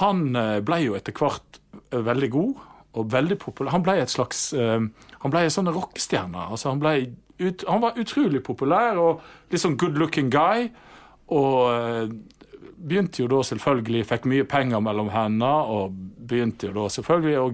[0.03, 2.64] han eh, ble jo etter hvert eh, veldig god
[2.98, 3.72] og veldig populær.
[3.76, 4.80] Han ble et slags uh,
[5.22, 6.48] Han ble en sånn rockestjerne.
[6.50, 6.82] Altså, han,
[7.38, 10.68] ut, han var utrolig populær og litt sånn good looking guy.
[11.28, 12.08] Og uh,
[12.78, 15.94] begynte jo da selvfølgelig Fikk mye penger mellom hendene og
[16.28, 17.48] begynte jo da selvfølgelig å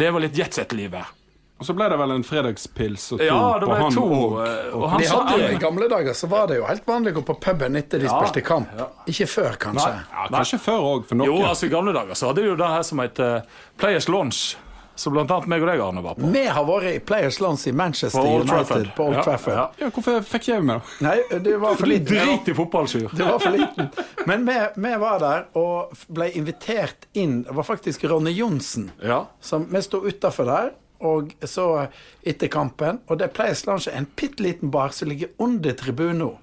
[0.00, 1.16] leve litt jetset-livet.
[1.60, 4.04] Og så ble det vel en fredagspils og to Ja, det på ble han to.
[4.06, 5.48] og, eh, og og han De hadde.
[5.52, 8.06] I gamle dager så var det jo helt vanlig å gå på puben etter de
[8.08, 8.70] Ja, spilte kamp.
[8.78, 8.86] ja.
[9.12, 9.90] Ikke før, kanskje.
[9.92, 11.28] ja, Kanskje før òg, for noen.
[11.28, 13.42] Jo, altså I gamle dager så hadde de jo det her som heter
[13.76, 14.56] Players Launch,
[14.94, 16.28] som annet meg og deg, Arne, var på.
[16.32, 18.90] Vi har vært i Players Lounge i Manchester På Old United Trafford.
[18.96, 19.54] på Old Ja, Trafford.
[19.54, 19.70] ja.
[19.80, 21.06] Ja, hvorfor fikk jeg med, da?
[21.08, 22.06] Nei, det var for liten.
[22.20, 23.08] Drit i fotballsjur.
[23.16, 23.88] Det var for liten.
[24.26, 27.42] Men vi, vi var der og ble invitert inn.
[27.48, 28.90] Det var faktisk Ronny Johnsen.
[29.02, 29.22] Ja.
[29.40, 31.86] som vi sto utafor der og så
[32.28, 32.98] etter kampen.
[33.08, 36.34] Og det Players Lounge er en bitte liten bar som ligger under tribunen.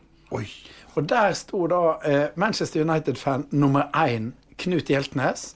[0.97, 5.51] Og der sto da eh, Manchester United-fan nummer én, Knut Hjeltnes,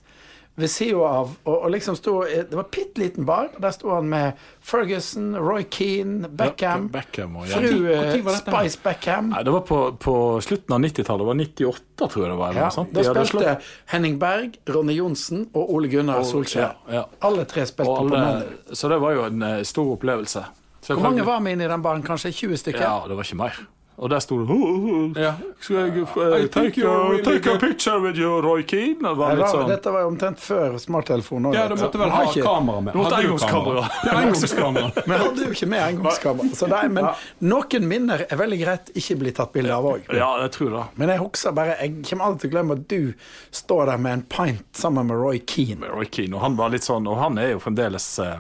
[0.62, 3.50] ved sida av og, og liksom sto, eh, Det var bitte liten bar.
[3.62, 8.38] Der sto han med Ferguson, Roy Keane, Beckham, Ja, Beckham og- fru Hvor eh?
[8.38, 9.30] Spice Beckham.
[9.34, 11.26] Nei, det var på, på slutten av 90-tallet.
[11.26, 12.50] Det var 98, tror jeg det var.
[12.50, 16.62] Eller Ja, da spilte slått- Henning Berg, Ronny Johnsen og Ole Gunnar Solskjær.
[16.88, 17.06] ja, ja.
[17.22, 20.46] Alle tre spilte på alle, Så det var jo en eh, stor opplevelse.
[20.88, 22.02] Hvor mange var vi inne i den baren?
[22.04, 22.82] Kanskje 20 stykker?
[22.82, 23.60] Ja, det var ikke mer.
[24.02, 25.02] Og der sto det «Ho, ho, ho.
[25.22, 25.36] Ja.
[25.70, 28.98] I uh, take, a, take a picture with you, Roy Keane?
[28.98, 31.54] Det var litt sånn Dette var jo omtrent før smarttelefonen.
[31.54, 32.96] Ja, du måtte vel ha kamera med.
[32.96, 33.84] Du måtte Hadde du engangskamera.
[33.86, 34.10] kamera?
[34.10, 34.92] Ja, engangskamera.
[35.06, 36.82] Vi hadde jo ikke med engangskamera.
[36.82, 37.12] Er- Men
[37.54, 40.10] noen minner er veldig greit ikke bli tatt bilde av òg.
[40.18, 40.84] Ja, jeg tror det.
[40.98, 43.14] Men jeg husker bare Jeg kommer aldri til å glemme at du
[43.62, 45.80] står der med en pint sammen med Roy Keane.
[45.86, 46.34] med Roy Keane.
[46.36, 48.40] Og han var litt sånn, og han er jo fremdeles eh,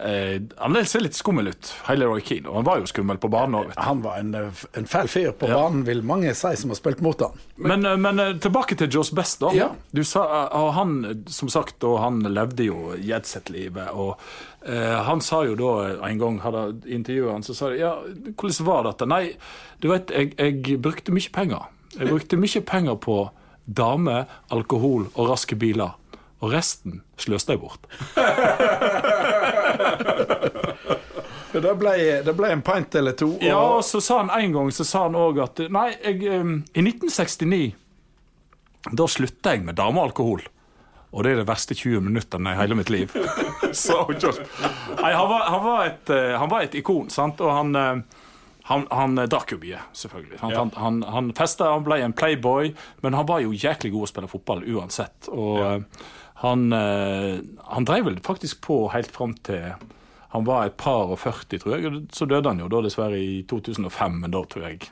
[0.00, 2.48] eh, Han ser litt skummel ut, hele Roy Keane.
[2.48, 3.72] Og han var jo skummel på banen òg.
[3.76, 7.00] Han var en, eh, en fæl fyr på banen, vil mange si, som har spilt
[7.04, 7.38] mot han.
[7.56, 9.52] Men, eh, men eh, tilbake til Joss Best, da.
[9.56, 9.70] Ja.
[9.92, 13.90] Du sa, eh, og han, som sagt, og han levde jo jetset-livet.
[13.94, 14.18] Og
[14.66, 15.72] eh, han sa jo da
[16.08, 17.94] en gang, hadde intervjuet han, så sa de ja,
[18.34, 19.08] hvordan var dette?
[19.08, 19.24] Nei,
[19.80, 21.68] du vet, jeg, jeg brukte mye penger.
[21.98, 23.18] Jeg brukte mye penger på
[23.68, 25.96] damer, alkohol og raske biler.
[26.38, 27.86] Og resten sløste jeg bort.
[31.48, 33.32] Det ble, det ble en pint eller to.
[33.32, 36.20] Og, Ja, og så sa han en gang så sa han også at Nei, jeg,
[36.76, 37.72] i 1969
[38.94, 40.44] da slutta jeg med damealkohol.
[41.08, 43.12] Og det er det verste 20 minuttene i hele mitt liv.
[43.82, 47.40] så, nei, han, var, han, var et, eh, han var et ikon, sant?
[47.40, 48.24] og han, eh,
[48.68, 50.38] han, han drakk jo mye, selvfølgelig.
[50.42, 54.04] Han, Han, han, han festa, han ble en playboy, men han var jo jæklig god
[54.04, 55.30] å spille fotball uansett.
[55.32, 55.70] Og ja.
[56.44, 57.38] han, eh,
[57.72, 59.72] han drev vel faktisk på helt fram til
[60.28, 62.00] han var et par og 40, tror jeg.
[62.12, 64.90] Så døde han jo da dessverre i 2005, men da tror jeg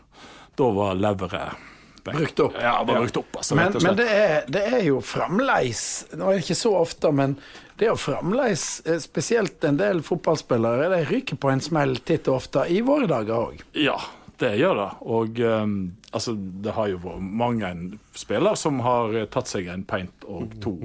[0.57, 1.76] Da var leveret
[2.07, 2.19] vekk.
[2.19, 2.59] Brukt opp.
[2.63, 6.39] Ja, var brukt opp, altså, men men det, er, det er jo fremleis Nå er
[6.39, 7.37] det ikke så ofte, men
[7.77, 10.89] det er jo fremleis eh, spesielt en del fotballspillere.
[10.95, 13.65] De ryker på en smell titt og ofte, i våre dager òg.
[13.77, 13.99] Ja,
[14.41, 14.91] det gjør det.
[15.05, 15.77] Og um,
[16.11, 17.73] altså, det har jo vært mange
[18.17, 20.77] spillere som har eh, tatt seg en pint og to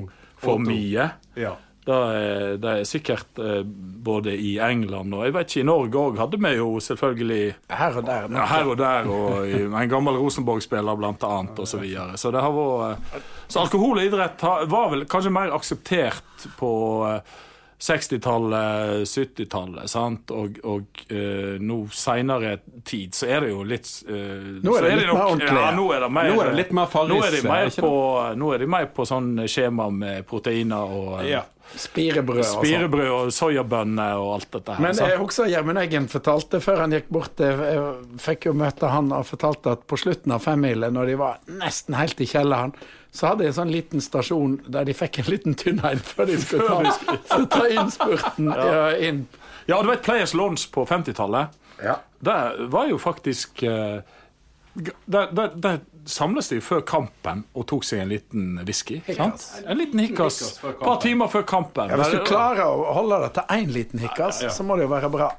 [0.42, 1.12] for mye.
[1.40, 1.56] Ja.
[1.82, 3.64] Det er, det er sikkert eh,
[4.06, 7.40] både i England og jeg vet ikke, i Norge òg hadde vi jo selvfølgelig
[7.74, 8.28] Her og der.
[8.38, 12.20] ja, her og der, og en gammel Rosenborg-spiller blant annet, og så videre.
[12.22, 16.72] Så det har vært eh, Så alkohol og idrett var vel kanskje mer akseptert på
[17.10, 17.40] eh,
[17.82, 24.60] 60-tallet, 70-tallet, sant, og, og uh, nå seinere tid så er det jo litt uh,
[24.62, 25.48] Nå er det litt mer ordentlig.
[25.50, 27.10] Ja, nå er det mer, Nå er det litt mer Farris,
[27.82, 31.42] Nå er de er mer på, sånn skjema med proteiner og eh, Ja.
[31.80, 32.66] Spirebrød sånn.
[32.66, 34.84] spirebrød og soyabønner og alt dette her.
[34.84, 38.90] Men jeg husker Gjermund Eggen fortalte før han gikk bort Jeg jeg fikk jo møte
[38.92, 42.76] han og fortalte at på slutten av femmila, når de var nesten helt i kjelleren,
[43.12, 46.30] så hadde de en sånn liten stasjon der de fikk en liten tynn en før
[46.30, 46.96] de skulle ta,
[47.34, 49.26] så ta innspurten ja, inn.
[49.68, 51.60] Ja, du vet Players Launch på 50-tallet?
[51.84, 52.00] Ja.
[52.20, 52.40] Det
[52.72, 58.62] var jo faktisk det der, der samles de før kampen og tok seg en liten
[58.66, 59.02] whisky.
[59.10, 59.44] Sant?
[59.66, 61.92] En liten hikkas et par timer før kampen.
[61.92, 64.94] Ja, hvis du klarer å holde det til én liten hikkas, så må det jo
[64.94, 65.32] være bra.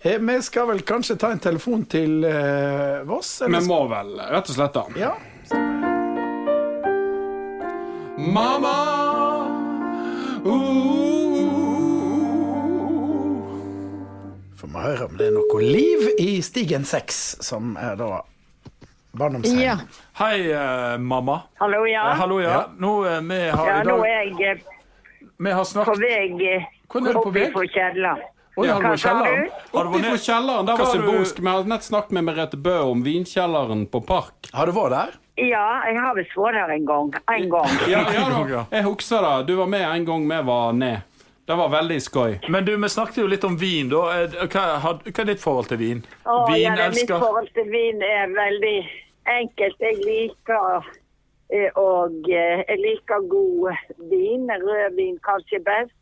[0.00, 3.40] Eh, vi skal vel kanskje ta en telefon til eh, Voss?
[3.44, 4.86] Vi må vel rett og slett da.
[4.96, 5.14] Ja.
[8.20, 8.76] Mamma!
[14.60, 18.22] Får vi høre om det er noe liv i Stigen 6, som er da
[19.12, 19.60] barndomshjem.
[19.60, 19.76] Ja.
[20.18, 21.40] Hei, uh, mamma.
[21.58, 22.10] Hallo, ja.
[22.10, 22.50] Eh, hallo, ja.
[22.50, 22.66] Ja.
[22.78, 24.60] Nå, uh, vi har Ja, i nå er jeg eh,
[25.38, 27.48] Vi har på vei Hvor er du på vei?
[27.52, 28.22] fra kjelleren.
[28.56, 29.50] Oi, har du Hva sa du?
[29.72, 31.38] Oppi for kjelleren, der var symbolsk.
[31.40, 34.50] Vi har nett snakket med Merete Bø om vinkjelleren på Park.
[34.52, 35.14] Har du vært der?
[35.40, 37.12] Ja, jeg har visst vært der en gang.
[37.32, 37.78] En gang.
[37.88, 38.42] Ja, ja, Ja.
[38.50, 38.64] da.
[38.74, 39.46] Jeg husker det.
[39.48, 41.06] Du var med en gang vi var ned.
[41.50, 42.34] Det var veldig skøy.
[42.54, 44.04] Men du, vi snakket jo litt om vin, da.
[44.20, 46.02] Eh, Hva, hva er ditt forhold til vin?
[46.22, 48.76] Å, ja, det, mitt forhold til vin er veldig
[49.34, 49.82] enkelt.
[49.82, 50.86] Jeg liker
[51.50, 53.82] eh, og eh, jeg liker god
[54.12, 54.46] vin.
[54.62, 55.96] Rødvin kanskje best.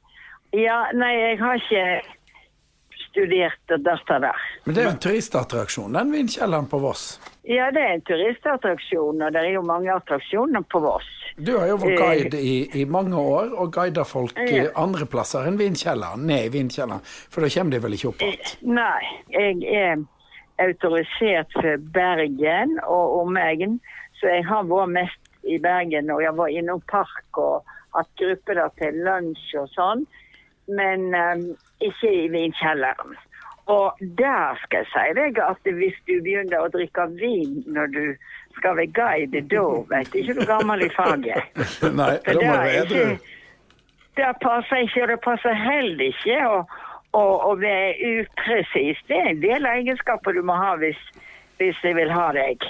[0.52, 1.86] Ja, nei, jeg har ikke
[3.18, 4.42] studert dette der.
[4.64, 7.06] Men det er jo en turistattraksjon, den vindkjelleren på Voss.
[7.48, 11.08] Ja, det er en turistattraksjon, og det er jo mange attraksjoner på Voss.
[11.38, 14.68] Du har jo vært guide i, i mange år, og guida folk ja.
[14.78, 18.54] andre plasser enn vindkjelleren, Ned i vindkjelleren, for da kommer de vel ikke opp igjen?
[18.78, 20.04] Nei, jeg er
[20.62, 23.78] autorisert for Bergen og omegn,
[24.18, 28.58] så jeg har vært mest i Bergen, og jeg var innom park og hatt grupper
[28.58, 30.04] der til lunsj og sånn,
[30.68, 31.44] men um,
[31.80, 33.16] ikke i vinkjelleren.
[33.68, 38.04] Og der skal jeg si deg at hvis du begynner å drikke vin når du
[38.56, 41.58] skal være guide, da vet ikke du gammel i faget.
[42.00, 43.18] Nei, da må du være.
[44.18, 46.56] Det passer ikke, og det passer heller ikke å,
[47.12, 49.04] å, å være upresis.
[49.06, 50.98] Det er en del egenskaper du må ha hvis,
[51.60, 52.64] hvis jeg vil ha deg.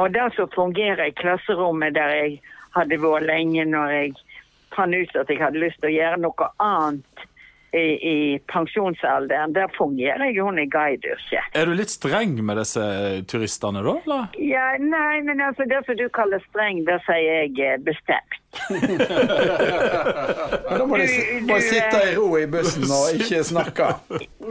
[0.00, 2.40] Og det som fungerer i klasserommet der jeg
[2.74, 4.16] hadde vært lenge når jeg
[4.76, 7.24] fant ut at jeg hadde lyst til å gjøre noe annet
[7.74, 8.16] i, i
[8.52, 11.48] pensjonsalderen, der fungerer jeg jo i guideyrket.
[11.58, 12.84] Er du litt streng med disse
[13.26, 13.94] turistene, da?
[14.06, 14.28] eller?
[14.38, 18.38] Ja, nei, men altså det som du kaller streng, det sier jeg eh, bestemt.
[20.64, 23.42] Men da må de, Du- må de sitte eh, i ro i bussen og ikke
[23.50, 23.88] snakke.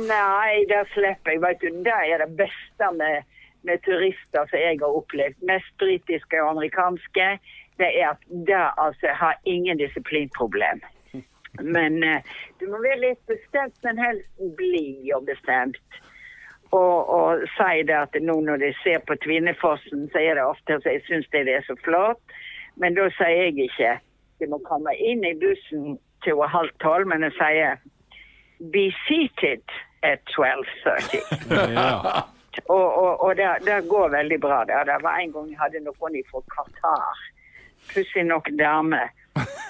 [0.10, 1.42] Nei, det slipper jeg.
[1.44, 3.24] Vet du, det er det beste med,
[3.64, 5.40] med turister som jeg har opplevd.
[5.48, 7.30] Mest britiske og amerikanske.
[7.78, 10.82] Det er at det altså har ingen disiplinproblem.
[11.62, 12.22] Men eh,
[12.60, 16.00] du må være litt bestemt, men helst blid og bestemt.
[16.74, 20.80] Og, og si det at nå når de ser på Tvinnefossen, så er det ofte
[20.80, 22.38] at jeg syns det er så flott.
[22.82, 23.98] Men da sier jeg ikke
[24.42, 27.78] de må komme inn i bussen til halv tolv, men jeg sier
[28.74, 29.64] be seated
[30.04, 31.22] at 12.30.
[31.78, 32.22] Ja.
[32.70, 34.60] Og, og, og det, det går veldig bra.
[34.70, 37.24] Det, det var en gang jeg hadde noen fra Qatar.
[37.94, 39.12] Plutselig nok damer.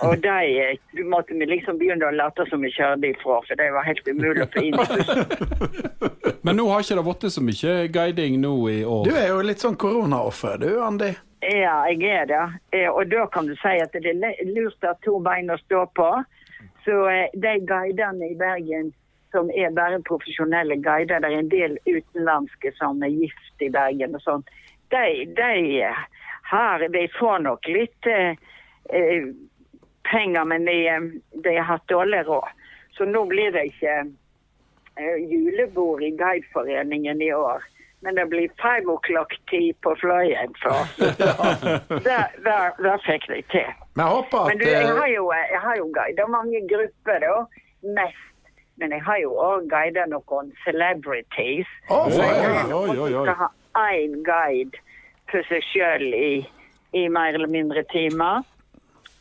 [0.04, 3.60] Og de eh, du måtte vi liksom begynne å late som vi kjørte ifra, for
[3.60, 5.14] det var helt umulig å få inn i bussen.
[6.46, 9.06] Men nå har ikke det blitt så mye guiding nå i år.
[9.08, 11.14] Du er jo litt sånn koronaoffer, du, Andi.
[11.44, 12.42] Ja, jeg er det.
[12.76, 15.60] Eh, Og da kan du si at det er lurt å ha to bein å
[15.64, 16.10] stå på.
[16.84, 18.92] Så eh, de guidene i Bergen
[19.34, 24.14] som er bare profesjonelle guider, det er en del utenlandske som er gift i Bergen
[24.14, 24.44] og sånn,
[24.94, 25.88] de, de,
[26.54, 28.38] har, de får nok litt eh,
[28.94, 29.28] eh,
[30.12, 31.10] penger, men de, eh,
[31.44, 32.50] de har hatt dårlig råd.
[32.98, 33.94] Så nå blir det ikke
[34.96, 37.63] eh, julebord i Guideforeningen i år.
[38.04, 40.98] Men det blir five o'clock-tid på Fløyen for oss.
[42.84, 43.70] Da fikk de til.
[43.96, 46.62] Men jeg håper Men at du, jeg eh, har jo, jeg har jo guider mange
[46.72, 47.36] grupper, da.
[47.98, 48.30] Mest.
[48.82, 51.70] Men jeg har jo òg guidet noen celebrities.
[51.88, 53.24] Å, Så jeg har oi, oi, oi.
[53.24, 53.50] skal ha
[53.88, 54.82] én guide
[55.34, 56.34] for seg sjøl i,
[56.93, 58.43] i mer eller mindre timer.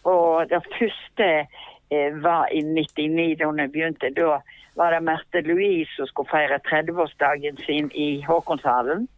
[0.08, 4.12] Og det første eh, var i 99, da hun begynte.
[4.16, 4.40] Da
[4.76, 9.08] var det Merte Louise som skulle feire 30-årsdagen sin i Håkonshallen.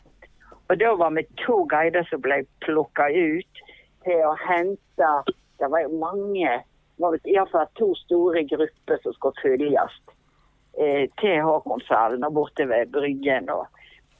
[0.69, 3.65] Og da var vi to guider som ble plukka ut
[4.05, 5.11] til å hente
[5.61, 6.51] Det var jo mange,
[6.99, 9.95] iallfall to store grupper som skulle følges
[10.79, 13.51] eh, til Håkonshallen og borte ved Bryggen.
[13.51, 13.67] og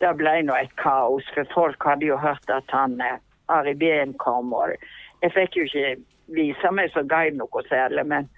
[0.03, 4.15] Det ble nå et kaos, for folk hadde jo hørt at han eh, Ari Behn
[4.19, 4.53] kom.
[4.53, 4.75] og
[5.23, 5.95] Jeg fikk jo ikke
[6.35, 8.29] vise meg som guide noe særlig, men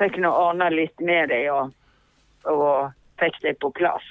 [0.00, 1.72] fikk nå ordna litt med det og,
[2.50, 4.06] og fikk det på plass.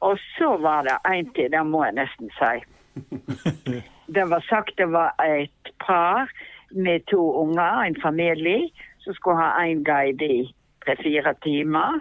[0.00, 2.54] Og så var det en til, det må jeg nesten si.
[4.10, 6.26] Det var sagt det var et par
[6.74, 10.40] med to unger, en familie, som skulle ha en guide i
[10.82, 12.00] tre-fire timer.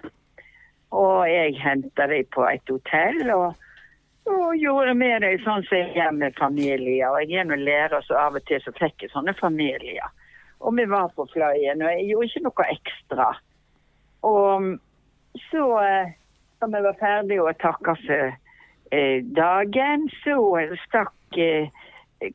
[0.90, 3.54] Og jeg henta dem på et hotell og,
[4.26, 7.10] og gjorde med det sånn som jeg er med familier.
[7.10, 10.10] Og jeg er nå lærer, så av og til så fikk jeg sånne familier.
[10.60, 13.30] Og vi var på Fløyen, og jeg gjorde ikke noe ekstra.
[14.28, 14.68] Og
[15.50, 16.12] så, eh,
[16.60, 18.34] da vi var ferdige og takka for
[18.92, 20.38] eh, dagen, så
[20.88, 21.72] stakk eh,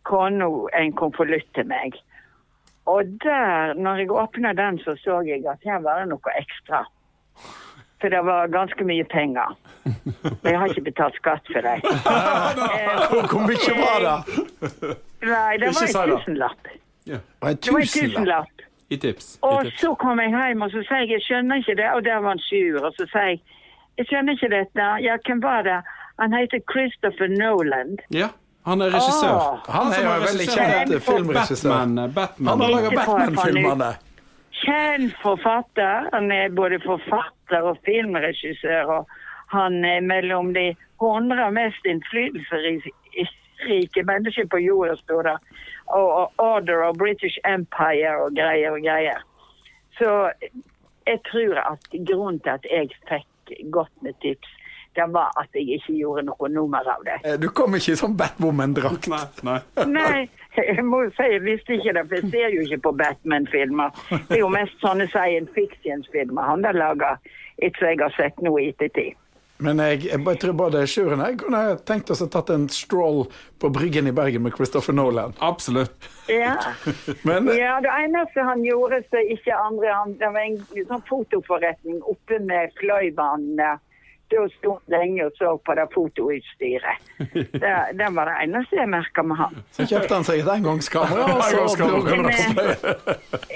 [0.08, 0.48] kona
[0.80, 2.00] en konvolutt til meg.
[2.86, 6.84] Og der, når jeg åpna den, så så jeg at her var det noe ekstra.
[8.04, 9.54] For det var ganske mye penger.
[10.44, 11.80] Jeg har ikke betalt skatt for dem.
[11.88, 14.16] Eh, Hvor mye var det?
[15.24, 16.68] Nei, det var en tusenlapp.
[17.08, 17.16] Ja.
[17.22, 18.64] Det var en tusenlapp.
[18.92, 19.30] I tips.
[19.40, 22.20] Og så kom jeg hjem og så sa jeg, jeg skjønner ikke det, og der
[22.20, 22.76] var han sur.
[22.84, 23.40] Og så sa jeg,
[23.96, 24.88] jeg skjønner ikke dette.
[25.06, 25.78] Ja, hvem var det?
[26.20, 27.96] Han heter Christopher Nolan.
[28.12, 28.28] Ja,
[28.68, 29.32] han er regissør.
[29.32, 31.72] Oh, Han er jo veldig kjent filmregissør.
[31.72, 31.98] Batman.
[32.04, 32.52] eh, Batman.
[32.52, 33.90] Han har laga Batman-filmene.
[34.62, 36.08] Kjent forfatter.
[36.12, 38.84] Han er både forfatter og filmregissør.
[38.98, 39.06] Og
[39.54, 45.36] han er mellom de 100 mest innflytelsesrike mennesker på jorda, sto det.
[45.94, 49.20] Og, Order og British Empire og greier og greier.
[49.98, 50.08] Så
[51.06, 53.26] jeg tror at grunnen til at jeg fikk
[53.70, 54.48] godt med tips,
[54.94, 57.18] det var at jeg ikke gjorde noe nummer av det.
[57.26, 59.08] Eh, Du kom ikke i sånn Batwoman-drakt.
[59.10, 59.60] Nei, nei.
[59.90, 60.28] Nei,
[60.70, 64.00] jeg må jo si jeg visste ikke det, for jeg ser jo ikke på Batman-filmer.
[64.12, 67.16] Det er jo mest sånne science fiction-filmer han har laga,
[67.62, 69.18] etter jeg har sett noe i ettertid.
[69.62, 73.22] Men jeg, jeg tror både Sjuren og jeg kunne tenkt oss å tatt en stroll
[73.62, 75.36] på Bryggen i Bergen med Christopher Nolan.
[75.38, 76.08] Absolutt.
[76.26, 76.56] Ja.
[77.28, 82.02] Men ja, det eneste han gjorde som ikke andre han, Det var en sånn fotoforretning
[82.02, 83.78] oppe med Fløibanen der.
[84.32, 87.02] Da sto han lenge og så på det fotoutstyret.
[87.64, 89.58] Det, det var det eneste jeg merka med han.
[89.76, 92.28] så kjøpte han seg et engangskamera, og fløyen.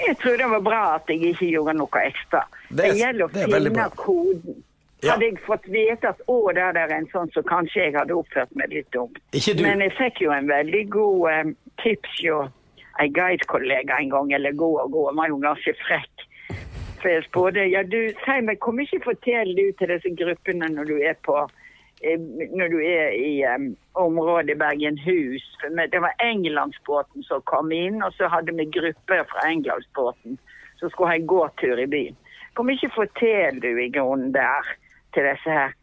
[0.05, 2.43] Jeg tror det var bra at jeg ikke gjorde noe ekstra.
[2.69, 4.63] Det Det, er- gjelder å det finne koden.
[5.01, 5.13] Ja.
[5.13, 8.49] Hadde jeg fått vite at å, der er en sånn, så kanskje jeg hadde oppført
[8.59, 9.15] meg litt dumt.
[9.31, 9.63] Ikke du.
[9.63, 11.53] Men jeg fikk jo en veldig god um,
[11.83, 12.41] tips jo
[12.99, 16.25] en guidekollega en gang, eller god og god, han var jo ganske frekk.
[17.03, 20.95] Jeg spurte ja du, si meg, kom ikke fortell du til disse gruppene når du
[20.99, 21.37] er på
[22.03, 25.45] eh, når du er i um, området Bergenhus.
[25.63, 30.39] Det var Englandsbåten som kom inn, og så hadde vi grupper fra Englandsbåten
[30.79, 32.17] som skulle ha en gåtur i byen.
[32.55, 34.67] Kom ikke fortell du i grunnen der
[35.13, 35.75] til disse her?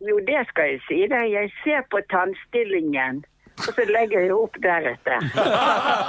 [0.00, 1.32] Jo, det skal jeg si deg.
[1.32, 3.24] Jeg ser på tannstillingen
[3.58, 5.24] Og så legger jeg opp deretter.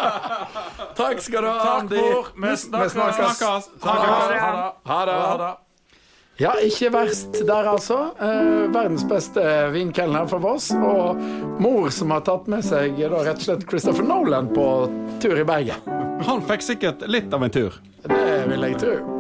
[1.00, 2.04] Takk skal du ha, Takk, Andy.
[2.04, 2.30] mor.
[2.36, 2.94] Vi snakkes.
[2.94, 3.70] snakkes.
[3.84, 4.44] Ha det.
[4.92, 5.18] Ha det.
[5.24, 5.52] Ha det.
[6.40, 7.98] Ja, ikke verst der, altså.
[8.16, 9.44] Eh, verdens beste
[9.76, 10.70] vinkelner for Voss.
[10.72, 11.20] Og
[11.60, 14.68] mor som har tatt med seg da, rett og slett Christopher Nolan på
[15.20, 15.84] tur i Bergen.
[16.30, 17.76] Han fikk sikkert litt av en tur.
[18.08, 19.19] Det vil jeg tro.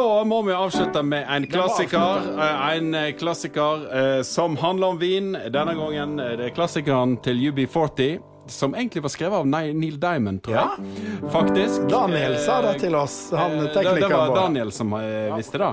[0.00, 2.22] Da må vi avslutte med en klassiker.
[2.40, 3.82] eh, En eh, klassiker
[4.16, 5.32] eh, som handler om vin.
[5.52, 8.18] Denne gangen det er klassikeren til UB40.
[8.50, 10.94] Som egentlig var skrevet av Neil Diamond, tror jeg.
[11.30, 11.84] Faktisk.
[11.92, 14.32] Daniel sa det til oss, han teknikeren det, det var.
[14.34, 14.96] Daniel som
[15.36, 15.68] visste det.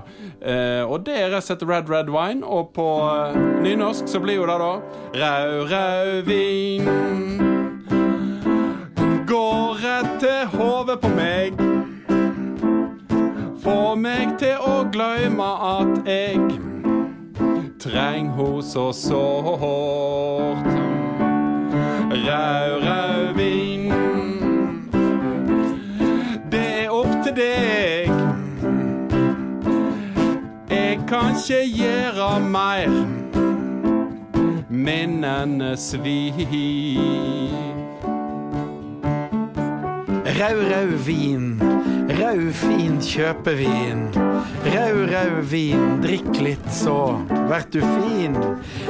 [0.85, 2.43] Og det er rett og slett Red Red Wine.
[2.45, 2.85] Og på
[3.63, 4.69] nynorsk så blir jo det da
[5.23, 6.91] Rau, rau vin.
[9.31, 11.76] Går rett til hodet på meg.
[13.67, 16.37] Få meg til å gløyme at jeg
[17.83, 20.69] treng ho så sårt.
[22.13, 23.89] Rau, rau vin.
[26.47, 28.07] Det er opp til deg.
[30.71, 32.95] Jeg kan ikke gjøre mer.
[34.71, 36.39] Minnene svir.
[40.39, 41.51] Rau, rau vin.
[42.07, 44.05] Rau, fin kjøpevin.
[44.71, 45.81] Rau, rau vin.
[45.99, 46.95] Drikk litt, så
[47.49, 48.37] vert du fin.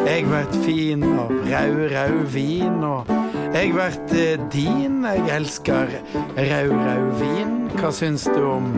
[0.06, 2.78] Eg vert fin av rau, rau vin.
[2.86, 3.10] Og
[3.58, 5.02] eg vert eh, din.
[5.10, 5.98] Eg elsker
[6.38, 7.56] rau, rau vin.
[7.78, 8.70] Hva syns du om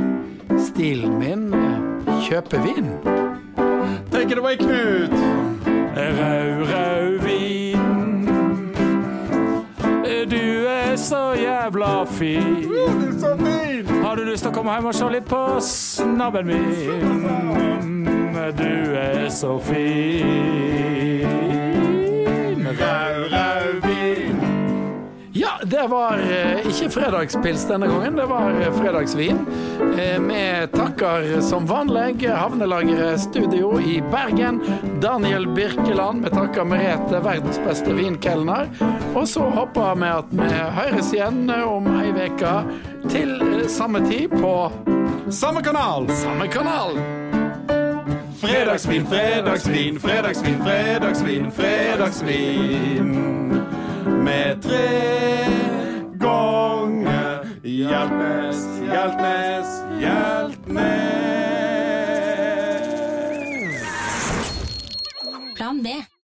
[0.69, 1.49] stilen min?
[2.23, 2.93] Kjøpevin?
[4.09, 5.19] Take it away, Knut.
[5.99, 7.28] Rau, rau vin.
[10.99, 12.65] Så jævla fin.
[14.03, 18.05] Har du lyst til å komme hjem og se litt på snabben min?
[18.57, 21.48] Du er så fin.
[25.63, 29.39] Det var eh, ikke fredagspils denne gangen, det var eh, fredagsvin.
[29.97, 34.61] Eh, Vi takker som vanlig Havnelageret Studio i Bergen,
[35.01, 36.23] Daniel Birkeland.
[36.23, 38.69] Vi takker Merete, verdens beste vinkelner.
[39.15, 40.49] Og så håper vi at vi
[40.79, 42.55] høres igjen om ei uke
[43.09, 44.71] til samme tid på
[45.29, 46.07] Samme kanal.
[46.09, 46.95] samme kanal.
[48.39, 53.58] Fredagsvin, fredagsvin, fredagsvin, fredagsvin, fredagsvin.
[54.05, 54.89] Med tre
[56.19, 59.67] ganger Hjeltnes, Hjeltnes,
[59.99, 61.29] Hjeltnes.
[65.55, 65.89] Plan B.